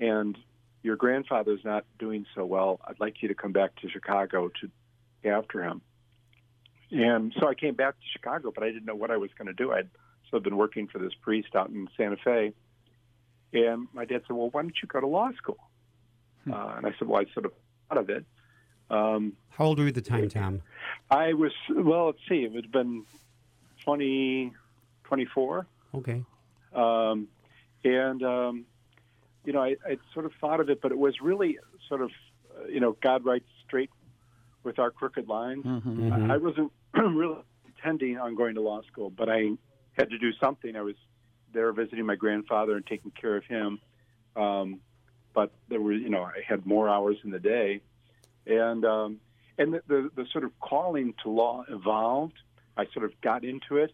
and 0.00 0.36
your 0.82 0.96
grandfather's 0.96 1.64
not 1.64 1.84
doing 1.98 2.26
so 2.34 2.44
well. 2.44 2.80
I'd 2.84 3.00
like 3.00 3.22
you 3.22 3.28
to 3.28 3.34
come 3.34 3.52
back 3.52 3.76
to 3.76 3.88
Chicago 3.88 4.50
to 4.60 4.70
after 5.28 5.62
him." 5.62 5.82
And 6.90 7.34
so 7.40 7.48
I 7.48 7.54
came 7.54 7.74
back 7.74 7.94
to 7.94 8.06
Chicago, 8.12 8.52
but 8.54 8.62
I 8.62 8.68
didn't 8.68 8.84
know 8.84 8.94
what 8.94 9.10
I 9.10 9.16
was 9.16 9.30
going 9.36 9.48
to 9.48 9.52
do. 9.52 9.72
I'd 9.72 9.88
sort 10.30 10.38
of 10.38 10.44
been 10.44 10.56
working 10.56 10.86
for 10.88 10.98
this 10.98 11.12
priest 11.20 11.54
out 11.54 11.68
in 11.68 11.88
Santa 11.96 12.16
Fe. 12.16 12.52
And 13.52 13.88
my 13.92 14.04
dad 14.04 14.22
said, 14.26 14.36
Well, 14.36 14.50
why 14.50 14.62
don't 14.62 14.74
you 14.82 14.88
go 14.88 15.00
to 15.00 15.06
law 15.06 15.30
school? 15.36 15.58
Uh, 16.50 16.74
and 16.76 16.86
I 16.86 16.94
said, 16.98 17.08
Well, 17.08 17.20
I 17.20 17.32
sort 17.32 17.46
of 17.46 17.52
thought 17.88 17.98
of 17.98 18.10
it. 18.10 18.24
Um, 18.88 19.32
How 19.50 19.64
old 19.64 19.78
were 19.78 19.84
you 19.84 19.88
at 19.88 19.94
the 19.94 20.02
time, 20.02 20.28
Tom? 20.28 20.62
I 21.10 21.32
was, 21.32 21.52
well, 21.68 22.06
let's 22.06 22.18
see, 22.28 22.44
it 22.44 22.54
had 22.54 22.70
been 22.70 23.04
20, 23.84 24.52
24. 25.04 25.66
Okay. 25.94 26.24
Um, 26.72 27.28
and, 27.84 28.22
um, 28.22 28.66
you 29.44 29.52
know, 29.52 29.62
I, 29.62 29.76
I 29.84 29.98
sort 30.12 30.26
of 30.26 30.32
thought 30.40 30.60
of 30.60 30.70
it, 30.70 30.80
but 30.80 30.92
it 30.92 30.98
was 30.98 31.20
really 31.20 31.58
sort 31.88 32.02
of, 32.02 32.10
uh, 32.56 32.66
you 32.66 32.80
know, 32.80 32.96
God 33.00 33.24
writes 33.24 33.48
straight 33.66 33.90
with 34.66 34.78
our 34.78 34.90
crooked 34.90 35.28
lines. 35.28 35.64
I, 36.12 36.34
I 36.34 36.36
wasn't 36.36 36.72
really 36.94 37.38
intending 37.64 38.18
on 38.18 38.34
going 38.34 38.56
to 38.56 38.60
law 38.60 38.82
school, 38.90 39.08
but 39.08 39.30
I 39.30 39.52
had 39.92 40.10
to 40.10 40.18
do 40.18 40.32
something. 40.42 40.76
I 40.76 40.82
was 40.82 40.96
there 41.54 41.72
visiting 41.72 42.04
my 42.04 42.16
grandfather 42.16 42.76
and 42.76 42.84
taking 42.84 43.12
care 43.12 43.36
of 43.36 43.44
him. 43.44 43.80
Um, 44.34 44.80
but 45.32 45.52
there 45.68 45.80
were, 45.80 45.92
you 45.92 46.10
know, 46.10 46.22
I 46.22 46.42
had 46.46 46.66
more 46.66 46.88
hours 46.88 47.16
in 47.24 47.30
the 47.30 47.38
day, 47.38 47.80
and 48.46 48.84
um, 48.84 49.20
and 49.56 49.72
the, 49.74 49.82
the 49.86 50.10
the 50.16 50.26
sort 50.32 50.44
of 50.44 50.50
calling 50.60 51.14
to 51.22 51.30
law 51.30 51.64
evolved. 51.68 52.34
I 52.76 52.86
sort 52.92 53.06
of 53.06 53.12
got 53.22 53.44
into 53.44 53.76
it, 53.76 53.92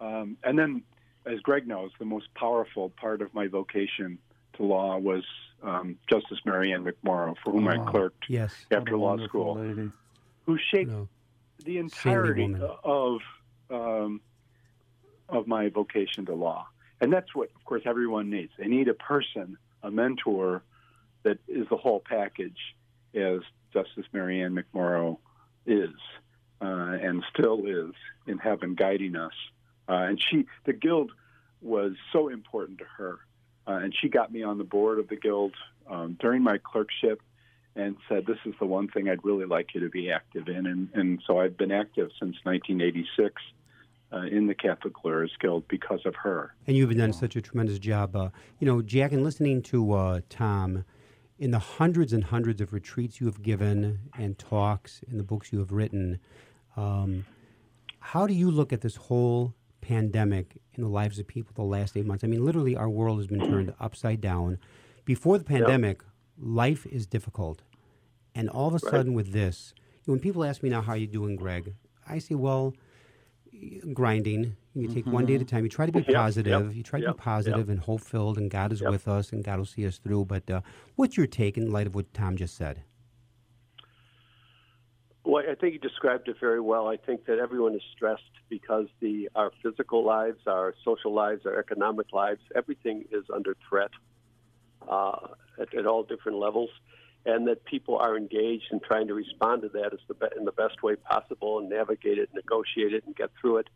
um, 0.00 0.38
and 0.44 0.58
then, 0.58 0.82
as 1.26 1.40
Greg 1.40 1.66
knows, 1.66 1.90
the 1.98 2.04
most 2.06 2.32
powerful 2.34 2.90
part 2.90 3.20
of 3.20 3.34
my 3.34 3.48
vocation 3.48 4.18
to 4.56 4.62
law 4.62 4.96
was 4.98 5.24
um, 5.62 5.98
Justice 6.08 6.38
Mary 6.44 6.72
Ann 6.72 6.84
McMorrow, 6.84 7.34
for 7.42 7.52
whom 7.52 7.68
I 7.68 7.76
Oh, 7.76 7.84
clerked 7.84 8.24
Yes. 8.28 8.54
after 8.70 8.96
law 8.96 9.16
school, 9.26 9.54
lady. 9.56 9.90
Who 10.46 10.58
shaped 10.70 10.90
No. 10.90 11.08
the 11.64 11.78
entirety 11.78 12.54
of 12.84 13.20
um, 13.70 14.20
of 15.28 15.46
my 15.46 15.68
vocation 15.70 16.26
to 16.26 16.34
law, 16.34 16.66
and 17.00 17.12
that's 17.12 17.34
what, 17.34 17.50
of 17.56 17.64
course, 17.64 17.82
everyone 17.86 18.30
needs. 18.30 18.52
They 18.58 18.66
need 18.66 18.88
a 18.88 18.94
person, 18.94 19.56
a 19.82 19.90
mentor, 19.90 20.62
that 21.22 21.38
is 21.48 21.66
the 21.70 21.76
whole 21.76 22.00
package, 22.00 22.58
as 23.14 23.40
Justice 23.72 24.04
Mary 24.12 24.42
Ann 24.42 24.54
McMorrow 24.54 25.16
is, 25.66 25.94
uh, 26.60 26.64
and 27.02 27.24
still 27.32 27.64
is 27.66 27.94
in 28.26 28.38
heaven, 28.38 28.74
guiding 28.74 29.16
us. 29.16 29.32
Uh, 29.88 29.92
and 29.94 30.22
she, 30.22 30.46
the 30.66 30.72
guild, 30.74 31.10
was 31.62 31.92
so 32.12 32.28
important 32.28 32.78
to 32.78 32.84
her, 32.98 33.18
uh, 33.66 33.72
and 33.72 33.94
she 33.98 34.08
got 34.08 34.30
me 34.30 34.42
on 34.42 34.58
the 34.58 34.64
board 34.64 34.98
of 34.98 35.08
the 35.08 35.16
guild 35.16 35.54
um, 35.88 36.16
during 36.20 36.42
my 36.42 36.58
clerkship. 36.58 37.22
And 37.76 37.96
said, 38.08 38.26
"This 38.26 38.38
is 38.44 38.54
the 38.60 38.66
one 38.66 38.88
thing 38.88 39.08
I'd 39.08 39.24
really 39.24 39.46
like 39.46 39.74
you 39.74 39.80
to 39.80 39.88
be 39.88 40.10
active 40.10 40.48
in." 40.48 40.66
And 40.66 40.88
and 40.94 41.22
so 41.26 41.38
I've 41.38 41.56
been 41.56 41.72
active 41.72 42.10
since 42.20 42.36
1986 42.44 43.40
uh, 44.12 44.22
in 44.22 44.46
the 44.46 44.54
Catholic 44.54 44.92
Lawyers 45.04 45.32
Guild 45.40 45.66
because 45.68 46.00
of 46.04 46.14
her. 46.16 46.54
And 46.66 46.76
you've 46.76 46.96
done 46.96 47.12
such 47.12 47.36
a 47.36 47.42
tremendous 47.42 47.78
job. 47.78 48.14
Uh, 48.14 48.30
you 48.58 48.66
know, 48.66 48.82
Jack, 48.82 49.12
and 49.12 49.24
listening 49.24 49.62
to 49.62 49.92
uh, 49.92 50.20
Tom, 50.28 50.84
in 51.38 51.50
the 51.50 51.58
hundreds 51.58 52.12
and 52.12 52.24
hundreds 52.24 52.60
of 52.60 52.72
retreats 52.72 53.20
you 53.20 53.26
have 53.26 53.42
given 53.42 53.98
and 54.18 54.38
talks 54.38 55.02
and 55.08 55.18
the 55.18 55.24
books 55.24 55.52
you 55.52 55.58
have 55.58 55.72
written, 55.72 56.20
um, 56.76 57.26
how 57.98 58.26
do 58.26 58.34
you 58.34 58.50
look 58.50 58.72
at 58.72 58.82
this 58.82 58.96
whole 58.96 59.54
pandemic 59.80 60.56
in 60.74 60.82
the 60.82 60.88
lives 60.88 61.18
of 61.18 61.26
people 61.26 61.52
the 61.54 61.62
last 61.62 61.96
eight 61.96 62.06
months? 62.06 62.22
I 62.22 62.28
mean, 62.28 62.44
literally, 62.44 62.76
our 62.76 62.88
world 62.88 63.18
has 63.18 63.26
been 63.26 63.40
turned 63.40 63.74
upside 63.80 64.20
down. 64.20 64.58
Before 65.04 65.38
the 65.38 65.44
pandemic, 65.44 66.02
yep. 66.02 66.10
Life 66.38 66.86
is 66.86 67.06
difficult. 67.06 67.62
And 68.34 68.48
all 68.48 68.68
of 68.68 68.74
a 68.74 68.78
sudden, 68.78 69.14
with 69.14 69.32
this, 69.32 69.74
when 70.06 70.18
people 70.18 70.44
ask 70.44 70.62
me 70.62 70.70
now, 70.70 70.82
how 70.82 70.92
are 70.92 70.96
you 70.96 71.06
doing, 71.06 71.36
Greg? 71.36 71.74
I 72.08 72.18
say, 72.18 72.34
well, 72.34 72.74
grinding. 73.92 74.56
You 74.74 74.88
take 74.88 75.04
mm-hmm. 75.04 75.12
one 75.12 75.26
day 75.26 75.36
at 75.36 75.40
a 75.40 75.44
mm-hmm. 75.44 75.56
time. 75.56 75.64
You 75.64 75.70
try 75.70 75.86
to 75.86 75.92
be 75.92 76.00
yep, 76.08 76.14
positive. 76.14 76.66
Yep, 76.66 76.74
you 76.74 76.82
try 76.82 77.00
to 77.00 77.06
yep, 77.06 77.16
be 77.16 77.20
positive 77.20 77.68
and 77.68 77.78
hope 77.78 78.00
filled, 78.00 78.38
and 78.38 78.50
God 78.50 78.72
is 78.72 78.82
with 78.82 79.06
us, 79.06 79.32
and 79.32 79.44
God 79.44 79.58
will 79.58 79.66
see 79.66 79.86
us 79.86 79.98
through. 79.98 80.24
But 80.24 80.50
uh, 80.50 80.60
what's 80.96 81.16
your 81.16 81.26
take 81.26 81.56
in 81.56 81.70
light 81.70 81.86
of 81.86 81.94
what 81.94 82.12
Tom 82.12 82.36
just 82.36 82.56
said? 82.56 82.82
Well, 85.24 85.42
I 85.48 85.54
think 85.54 85.72
you 85.72 85.78
described 85.78 86.28
it 86.28 86.36
very 86.38 86.60
well. 86.60 86.86
I 86.86 86.96
think 86.96 87.24
that 87.26 87.38
everyone 87.38 87.74
is 87.74 87.82
stressed 87.96 88.22
because 88.50 88.86
the 89.00 89.30
our 89.34 89.52
physical 89.62 90.04
lives, 90.04 90.40
our 90.46 90.74
social 90.84 91.14
lives, 91.14 91.46
our 91.46 91.58
economic 91.58 92.12
lives, 92.12 92.40
everything 92.54 93.04
is 93.10 93.24
under 93.34 93.56
threat 93.68 93.90
uh, 94.88 95.18
at, 95.60 95.74
at 95.74 95.86
all 95.86 96.02
different 96.02 96.38
levels 96.38 96.70
and 97.26 97.48
that 97.48 97.64
people 97.64 97.96
are 97.96 98.16
engaged 98.16 98.66
in 98.70 98.80
trying 98.80 99.08
to 99.08 99.14
respond 99.14 99.62
to 99.62 99.68
that 99.70 99.92
as 99.92 100.00
the 100.08 100.14
be- 100.14 100.26
in 100.36 100.44
the 100.44 100.52
best 100.52 100.82
way 100.82 100.94
possible 100.94 101.58
and 101.58 101.70
navigate 101.70 102.18
it, 102.18 102.28
negotiate 102.34 102.92
it, 102.92 103.04
and 103.06 103.16
get 103.16 103.30
through 103.40 103.58
it. 103.58 103.68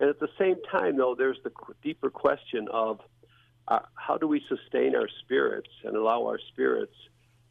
And 0.00 0.10
at 0.10 0.20
the 0.20 0.28
same 0.38 0.56
time, 0.70 0.98
though, 0.98 1.14
there's 1.16 1.38
the 1.44 1.52
deeper 1.82 2.10
question 2.10 2.68
of 2.70 3.00
uh, 3.68 3.80
how 3.94 4.18
do 4.18 4.28
we 4.28 4.42
sustain 4.48 4.94
our 4.94 5.08
spirits 5.22 5.70
and 5.84 5.96
allow 5.96 6.26
our 6.26 6.38
spirits 6.52 6.94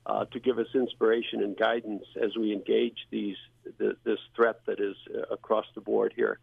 uh, 0.05 0.25
to 0.25 0.39
give 0.39 0.59
us 0.59 0.67
inspiration 0.75 1.41
and 1.41 1.57
guidance 1.57 2.03
as 2.21 2.35
we 2.37 2.51
engage 2.51 2.97
these 3.09 3.37
the, 3.77 3.95
this 4.03 4.19
threat 4.35 4.59
that 4.65 4.79
is 4.79 4.95
uh, 5.15 5.33
across 5.33 5.65
the 5.73 5.81
board 5.81 6.13
here. 6.15 6.39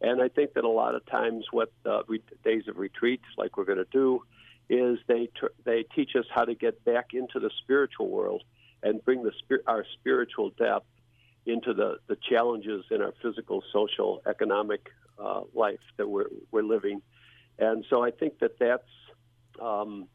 And 0.00 0.20
I 0.20 0.28
think 0.28 0.54
that 0.54 0.64
a 0.64 0.68
lot 0.68 0.94
of 0.94 1.06
times, 1.06 1.46
what 1.52 1.72
re- 2.06 2.22
days 2.44 2.64
of 2.68 2.76
retreats, 2.76 3.24
like 3.38 3.56
we're 3.56 3.64
going 3.64 3.78
to 3.78 3.86
do, 3.90 4.22
is 4.68 4.98
they 5.06 5.28
tr- 5.38 5.54
they 5.64 5.84
teach 5.94 6.10
us 6.16 6.24
how 6.34 6.44
to 6.44 6.54
get 6.54 6.84
back 6.84 7.08
into 7.12 7.38
the 7.38 7.50
spiritual 7.62 8.08
world 8.08 8.42
and 8.82 9.04
bring 9.04 9.22
the 9.22 9.32
spir- 9.38 9.62
our 9.66 9.84
spiritual 9.98 10.50
depth 10.50 10.86
into 11.46 11.72
the, 11.72 11.98
the 12.08 12.16
challenges 12.28 12.84
in 12.90 13.00
our 13.00 13.14
physical, 13.22 13.62
social, 13.72 14.20
economic 14.26 14.88
uh, 15.18 15.42
life 15.54 15.78
that 15.96 16.08
we're 16.08 16.26
we're 16.50 16.62
living, 16.62 17.00
and 17.58 17.84
so 17.88 18.02
I 18.02 18.10
think 18.10 18.40
that 18.40 18.58
that's 18.58 18.82
um, 19.60 20.08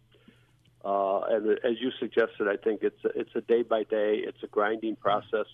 uh, 0.83 1.21
and 1.29 1.51
as 1.63 1.79
you 1.79 1.91
suggested, 1.99 2.47
I 2.47 2.57
think 2.57 2.81
it's 2.81 3.03
a, 3.05 3.09
it's 3.19 3.35
a 3.35 3.41
day 3.41 3.61
by 3.63 3.83
day, 3.83 4.21
it's 4.27 4.43
a 4.43 4.47
grinding 4.47 4.95
process, 4.95 5.45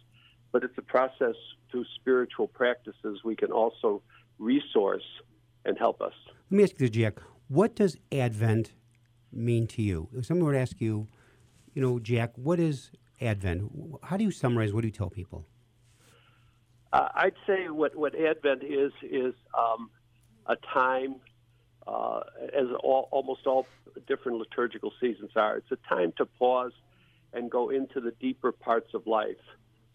but 0.51 0.63
it's 0.63 0.77
a 0.77 0.81
process 0.81 1.35
through 1.69 1.85
spiritual 1.95 2.47
practices 2.47 3.21
we 3.23 3.35
can 3.35 3.51
also 3.51 4.01
resource 4.39 5.03
and 5.65 5.77
help 5.77 6.01
us. 6.01 6.13
Let 6.49 6.57
me 6.57 6.63
ask 6.63 6.79
you, 6.79 6.89
Jack. 6.89 7.19
What 7.49 7.75
does 7.75 7.97
Advent 8.11 8.73
mean 9.31 9.67
to 9.67 9.81
you? 9.81 10.09
If 10.15 10.25
someone 10.25 10.45
were 10.45 10.53
to 10.53 10.59
ask 10.59 10.79
you, 10.79 11.07
you 11.73 11.81
know, 11.81 11.99
Jack, 11.99 12.33
what 12.35 12.59
is 12.59 12.91
Advent? 13.21 13.71
How 14.03 14.17
do 14.17 14.23
you 14.23 14.31
summarize? 14.31 14.73
What 14.73 14.81
do 14.81 14.87
you 14.87 14.93
tell 14.93 15.09
people? 15.09 15.45
Uh, 16.93 17.09
I'd 17.15 17.35
say 17.45 17.69
what, 17.69 17.95
what 17.95 18.13
Advent 18.15 18.63
is 18.63 18.91
is 19.03 19.33
um, 19.57 19.89
a 20.45 20.55
time, 20.73 21.15
uh, 21.85 22.21
as 22.57 22.67
all, 22.83 23.09
almost 23.11 23.45
all 23.45 23.67
different 24.07 24.37
liturgical 24.37 24.93
seasons 24.99 25.31
are. 25.35 25.57
It's 25.57 25.71
a 25.71 25.77
time 25.87 26.13
to 26.17 26.25
pause 26.25 26.71
and 27.33 27.51
go 27.51 27.69
into 27.69 27.99
the 27.99 28.11
deeper 28.19 28.51
parts 28.51 28.93
of 28.93 29.05
life, 29.05 29.35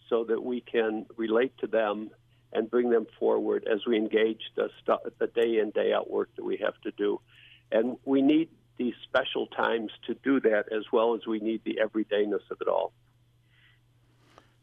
so 0.09 0.25
that 0.25 0.45
we 0.45 0.61
can 0.61 1.07
relate 1.17 1.57
to 1.59 1.67
them 1.67 2.11
and 2.53 2.71
bring 2.71 2.91
them 2.91 3.07
forward 3.19 3.67
as 3.73 3.87
we 3.87 3.97
engage 3.97 4.43
the, 4.57 4.69
st- 4.81 5.01
the 5.19 5.27
day 5.27 5.59
in 5.59 5.71
day 5.71 5.95
out 5.95 6.11
work 6.11 6.29
that 6.37 6.45
we 6.45 6.59
have 6.59 6.79
to 6.83 6.91
do. 6.99 7.19
And 7.71 7.97
we 8.05 8.21
need 8.21 8.51
these 8.83 8.95
special 9.05 9.47
times 9.47 9.93
to 10.07 10.15
do 10.25 10.41
that 10.41 10.65
as 10.77 10.83
well 10.93 11.15
as 11.15 11.25
we 11.27 11.39
need 11.39 11.63
the 11.65 11.79
everydayness 11.83 12.43
of 12.51 12.59
it 12.61 12.69
all. 12.69 12.93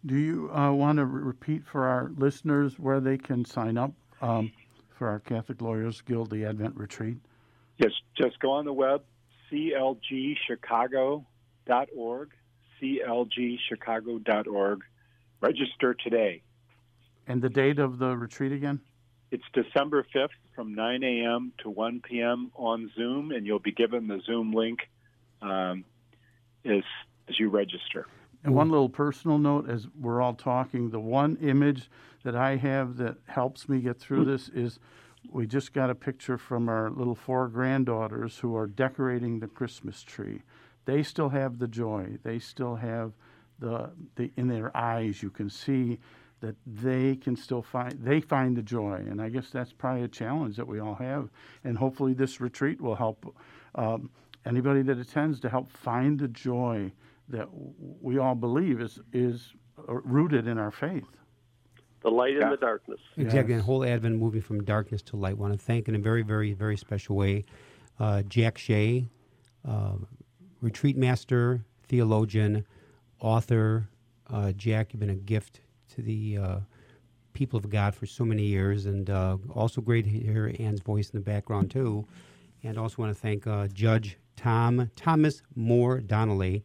Do 0.06 0.16
you 0.16 0.52
uh, 0.54 0.72
want 0.74 0.98
to 0.98 1.06
repeat 1.06 1.66
for 1.66 1.86
our 1.86 2.12
listeners 2.18 2.78
where 2.78 3.00
they 3.00 3.18
can 3.18 3.46
sign 3.46 3.78
up 3.78 3.94
um, 4.22 4.52
for 4.98 5.08
our 5.08 5.20
Catholic 5.20 5.62
Lawyers 5.62 6.02
Guild, 6.02 6.30
the 6.30 6.44
Advent 6.46 6.76
Retreat? 6.76 7.18
Yes, 7.78 7.92
just 8.18 8.38
go 8.40 8.52
on 8.52 8.66
the 8.66 8.74
web, 8.74 9.04
clgchicago.org, 9.52 12.30
clgchicago.org. 12.82 14.84
Register 15.42 15.94
today. 15.94 16.42
And 17.28 17.42
the 17.42 17.50
date 17.50 17.80
of 17.80 17.98
the 17.98 18.18
retreat 18.18 18.52
again? 18.52 18.82
It's 19.32 19.46
December 19.54 20.06
5th 20.14 20.28
from 20.60 20.76
9 20.76 21.04
a.m. 21.06 21.54
to 21.60 21.70
1 21.70 22.02
p.m. 22.02 22.52
on 22.54 22.92
Zoom, 22.94 23.32
and 23.32 23.48
you'll 23.48 23.60
be 23.60 23.72
given 23.72 24.10
the 24.10 24.20
Zoom 24.26 24.52
link 24.52 24.80
um, 25.42 25.86
as, 26.66 26.84
as 27.30 27.40
you 27.40 27.48
register. 27.48 28.08
And 28.44 28.54
one 28.54 28.70
little 28.70 28.90
personal 28.90 29.38
note 29.38 29.70
as 29.70 29.88
we're 29.98 30.22
all 30.22 30.34
talking, 30.34 30.90
the 30.90 31.00
one 31.00 31.38
image 31.38 31.90
that 32.26 32.36
I 32.36 32.58
have 32.58 32.98
that 32.98 33.16
helps 33.28 33.70
me 33.70 33.80
get 33.80 34.02
through 34.02 34.26
this 34.26 34.50
is 34.50 34.80
we 35.32 35.48
just 35.48 35.72
got 35.72 35.90
a 35.90 35.96
picture 35.96 36.38
from 36.38 36.68
our 36.68 36.90
little 36.90 37.16
four 37.16 37.48
granddaughters 37.48 38.40
who 38.40 38.54
are 38.58 38.68
decorating 38.68 39.40
the 39.40 39.48
Christmas 39.48 40.04
tree. 40.04 40.42
They 40.84 41.04
still 41.04 41.30
have 41.30 41.60
the 41.60 41.70
joy. 41.70 42.18
They 42.24 42.38
still 42.38 42.76
have 42.76 43.14
the, 43.60 43.92
the 44.16 44.30
in 44.36 44.50
their 44.50 44.76
eyes 44.76 45.24
you 45.24 45.30
can 45.30 45.50
see 45.50 46.00
that 46.42 46.56
they 46.66 47.16
can 47.16 47.36
still 47.36 47.62
find 47.62 47.94
they 48.02 48.20
find 48.22 48.56
the 48.56 48.62
joy. 48.62 48.96
And 48.96 49.22
i 49.22 49.30
guess 49.30 49.50
that's 49.50 49.74
probably 49.74 50.04
a 50.04 50.08
challenge 50.08 50.56
that 50.58 50.68
we 50.68 50.80
all 50.80 50.96
have. 50.96 51.30
And 51.64 51.78
hopefully 51.78 52.14
this 52.14 52.40
retreat 52.40 52.80
will 52.82 52.96
help 52.96 53.36
um, 53.76 54.10
anybody 54.46 54.82
that 54.84 54.98
attends 54.98 55.40
to 55.42 55.50
help 55.50 55.72
find 55.72 56.20
the 56.20 56.28
joy 56.28 56.92
that 57.28 57.48
we 58.02 58.18
all 58.18 58.36
believe 58.36 58.82
is 58.82 59.00
is 59.14 59.54
uh, 59.88 59.94
rooted 59.94 60.48
in 60.48 60.58
our 60.58 60.72
faith. 60.72 61.08
The 62.02 62.10
light 62.10 62.36
yeah. 62.36 62.46
in 62.46 62.52
the 62.52 62.58
darkness. 62.58 63.00
Exactly. 63.18 63.54
Yes. 63.54 63.60
and 63.60 63.62
whole 63.62 63.84
advent 63.84 64.18
moving 64.18 64.42
from 64.42 64.64
darkness 64.64 65.02
to 65.04 65.18
light. 65.18 65.32
I 65.32 65.34
want 65.34 65.54
to 65.54 65.60
thank 65.60 65.88
in 65.88 65.96
a 65.96 66.00
very 66.00 66.22
very 66.24 66.54
very 66.54 66.78
special 66.78 67.16
way 67.16 67.46
uh, 68.00 68.24
jack 68.24 68.58
shea 68.58 69.08
uh, 69.68 69.96
retreat 70.62 70.98
master 70.98 71.66
theologian 71.88 72.66
author 73.20 73.90
uh, 74.32 74.52
jack 74.54 74.94
you've 74.94 75.00
been 75.00 75.10
a 75.10 75.16
gift 75.16 75.62
to 75.96 76.02
the 76.02 76.38
uh, 76.38 76.60
people 77.34 77.58
of 77.58 77.70
God 77.70 77.96
for 77.96 78.06
so 78.06 78.26
many 78.26 78.44
years, 78.44 78.86
and 78.86 79.10
uh, 79.10 79.38
also 79.54 79.82
great 79.82 80.06
to 80.06 80.10
hear 80.10 80.54
Ann's 80.60 80.82
voice 80.82 81.10
in 81.10 81.20
the 81.20 81.24
background 81.24 81.72
too. 81.72 82.06
And 82.64 82.78
also 82.78 83.02
want 83.02 83.16
to 83.16 83.22
thank 83.22 83.48
uh, 83.48 83.68
Judge 83.68 84.18
Tom 84.36 84.92
Thomas 84.96 85.42
More 85.56 86.00
Donnelly, 86.00 86.64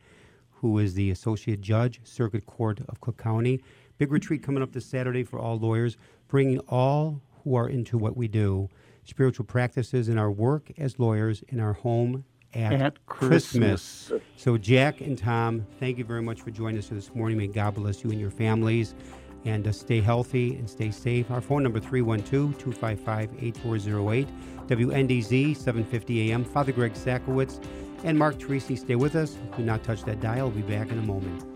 who 0.51 0.79
is 0.79 0.95
the 0.95 1.11
Associate 1.11 1.61
Judge, 1.61 2.01
Circuit 2.05 2.47
Court 2.47 2.81
of 2.89 3.01
Cook 3.01 3.17
County. 3.17 3.61
Big 3.99 4.11
retreat 4.11 4.43
coming 4.43 4.63
up 4.63 4.73
this 4.73 4.87
Saturday 4.87 5.23
for 5.23 5.39
all 5.39 5.59
lawyers, 5.59 5.97
bringing 6.27 6.59
all 6.69 7.21
who 7.45 7.55
are 7.55 7.69
into 7.69 7.97
what 7.97 8.17
we 8.17 8.27
do, 8.27 8.69
spiritual 9.05 9.45
practices 9.45 10.09
in 10.09 10.19
our 10.19 10.31
work 10.31 10.73
as 10.79 10.99
lawyers, 10.99 11.45
in 11.49 11.61
our 11.61 11.75
home 11.75 12.25
at, 12.55 12.73
at 12.73 13.05
Christmas. 13.07 14.07
Christmas. 14.09 14.23
So, 14.37 14.57
Jack 14.59 15.01
and 15.01 15.19
Tom, 15.19 15.67
thank 15.81 15.99
you 15.99 16.05
very 16.05 16.23
much 16.23 16.41
for 16.41 16.51
joining 16.51 16.79
us 16.79 16.87
this 16.89 17.15
morning. 17.15 17.39
May 17.39 17.49
God 17.49 17.75
bless 17.75 18.05
you 18.05 18.11
and 18.11 18.21
your 18.21 18.31
families. 18.31 18.95
And 19.45 19.67
uh, 19.69 19.73
stay 19.73 20.01
healthy 20.01 20.57
and 20.57 20.71
stay 20.71 20.91
safe. 20.91 21.31
Our 21.31 21.43
phone 21.43 21.63
number 21.63 21.79
312-255-8408. 21.79 24.27
WNDZ 24.67 25.57
750 25.57 26.33
AM. 26.33 26.45
Father 26.45 26.73
Greg 26.73 26.95
Sakowicz 26.95 27.63
and 28.05 28.19
Mark 28.19 28.37
Teresi 28.37 28.79
stay 28.79 28.97
with 28.97 29.17
us. 29.17 29.37
Do 29.57 29.63
not 29.63 29.85
touch 29.85 30.05
that 30.05 30.21
dial. 30.21 30.51
We'll 30.51 30.63
be 30.63 30.75
back 30.75 30.91
in 30.91 30.99
a 30.99 31.03
moment. 31.03 31.54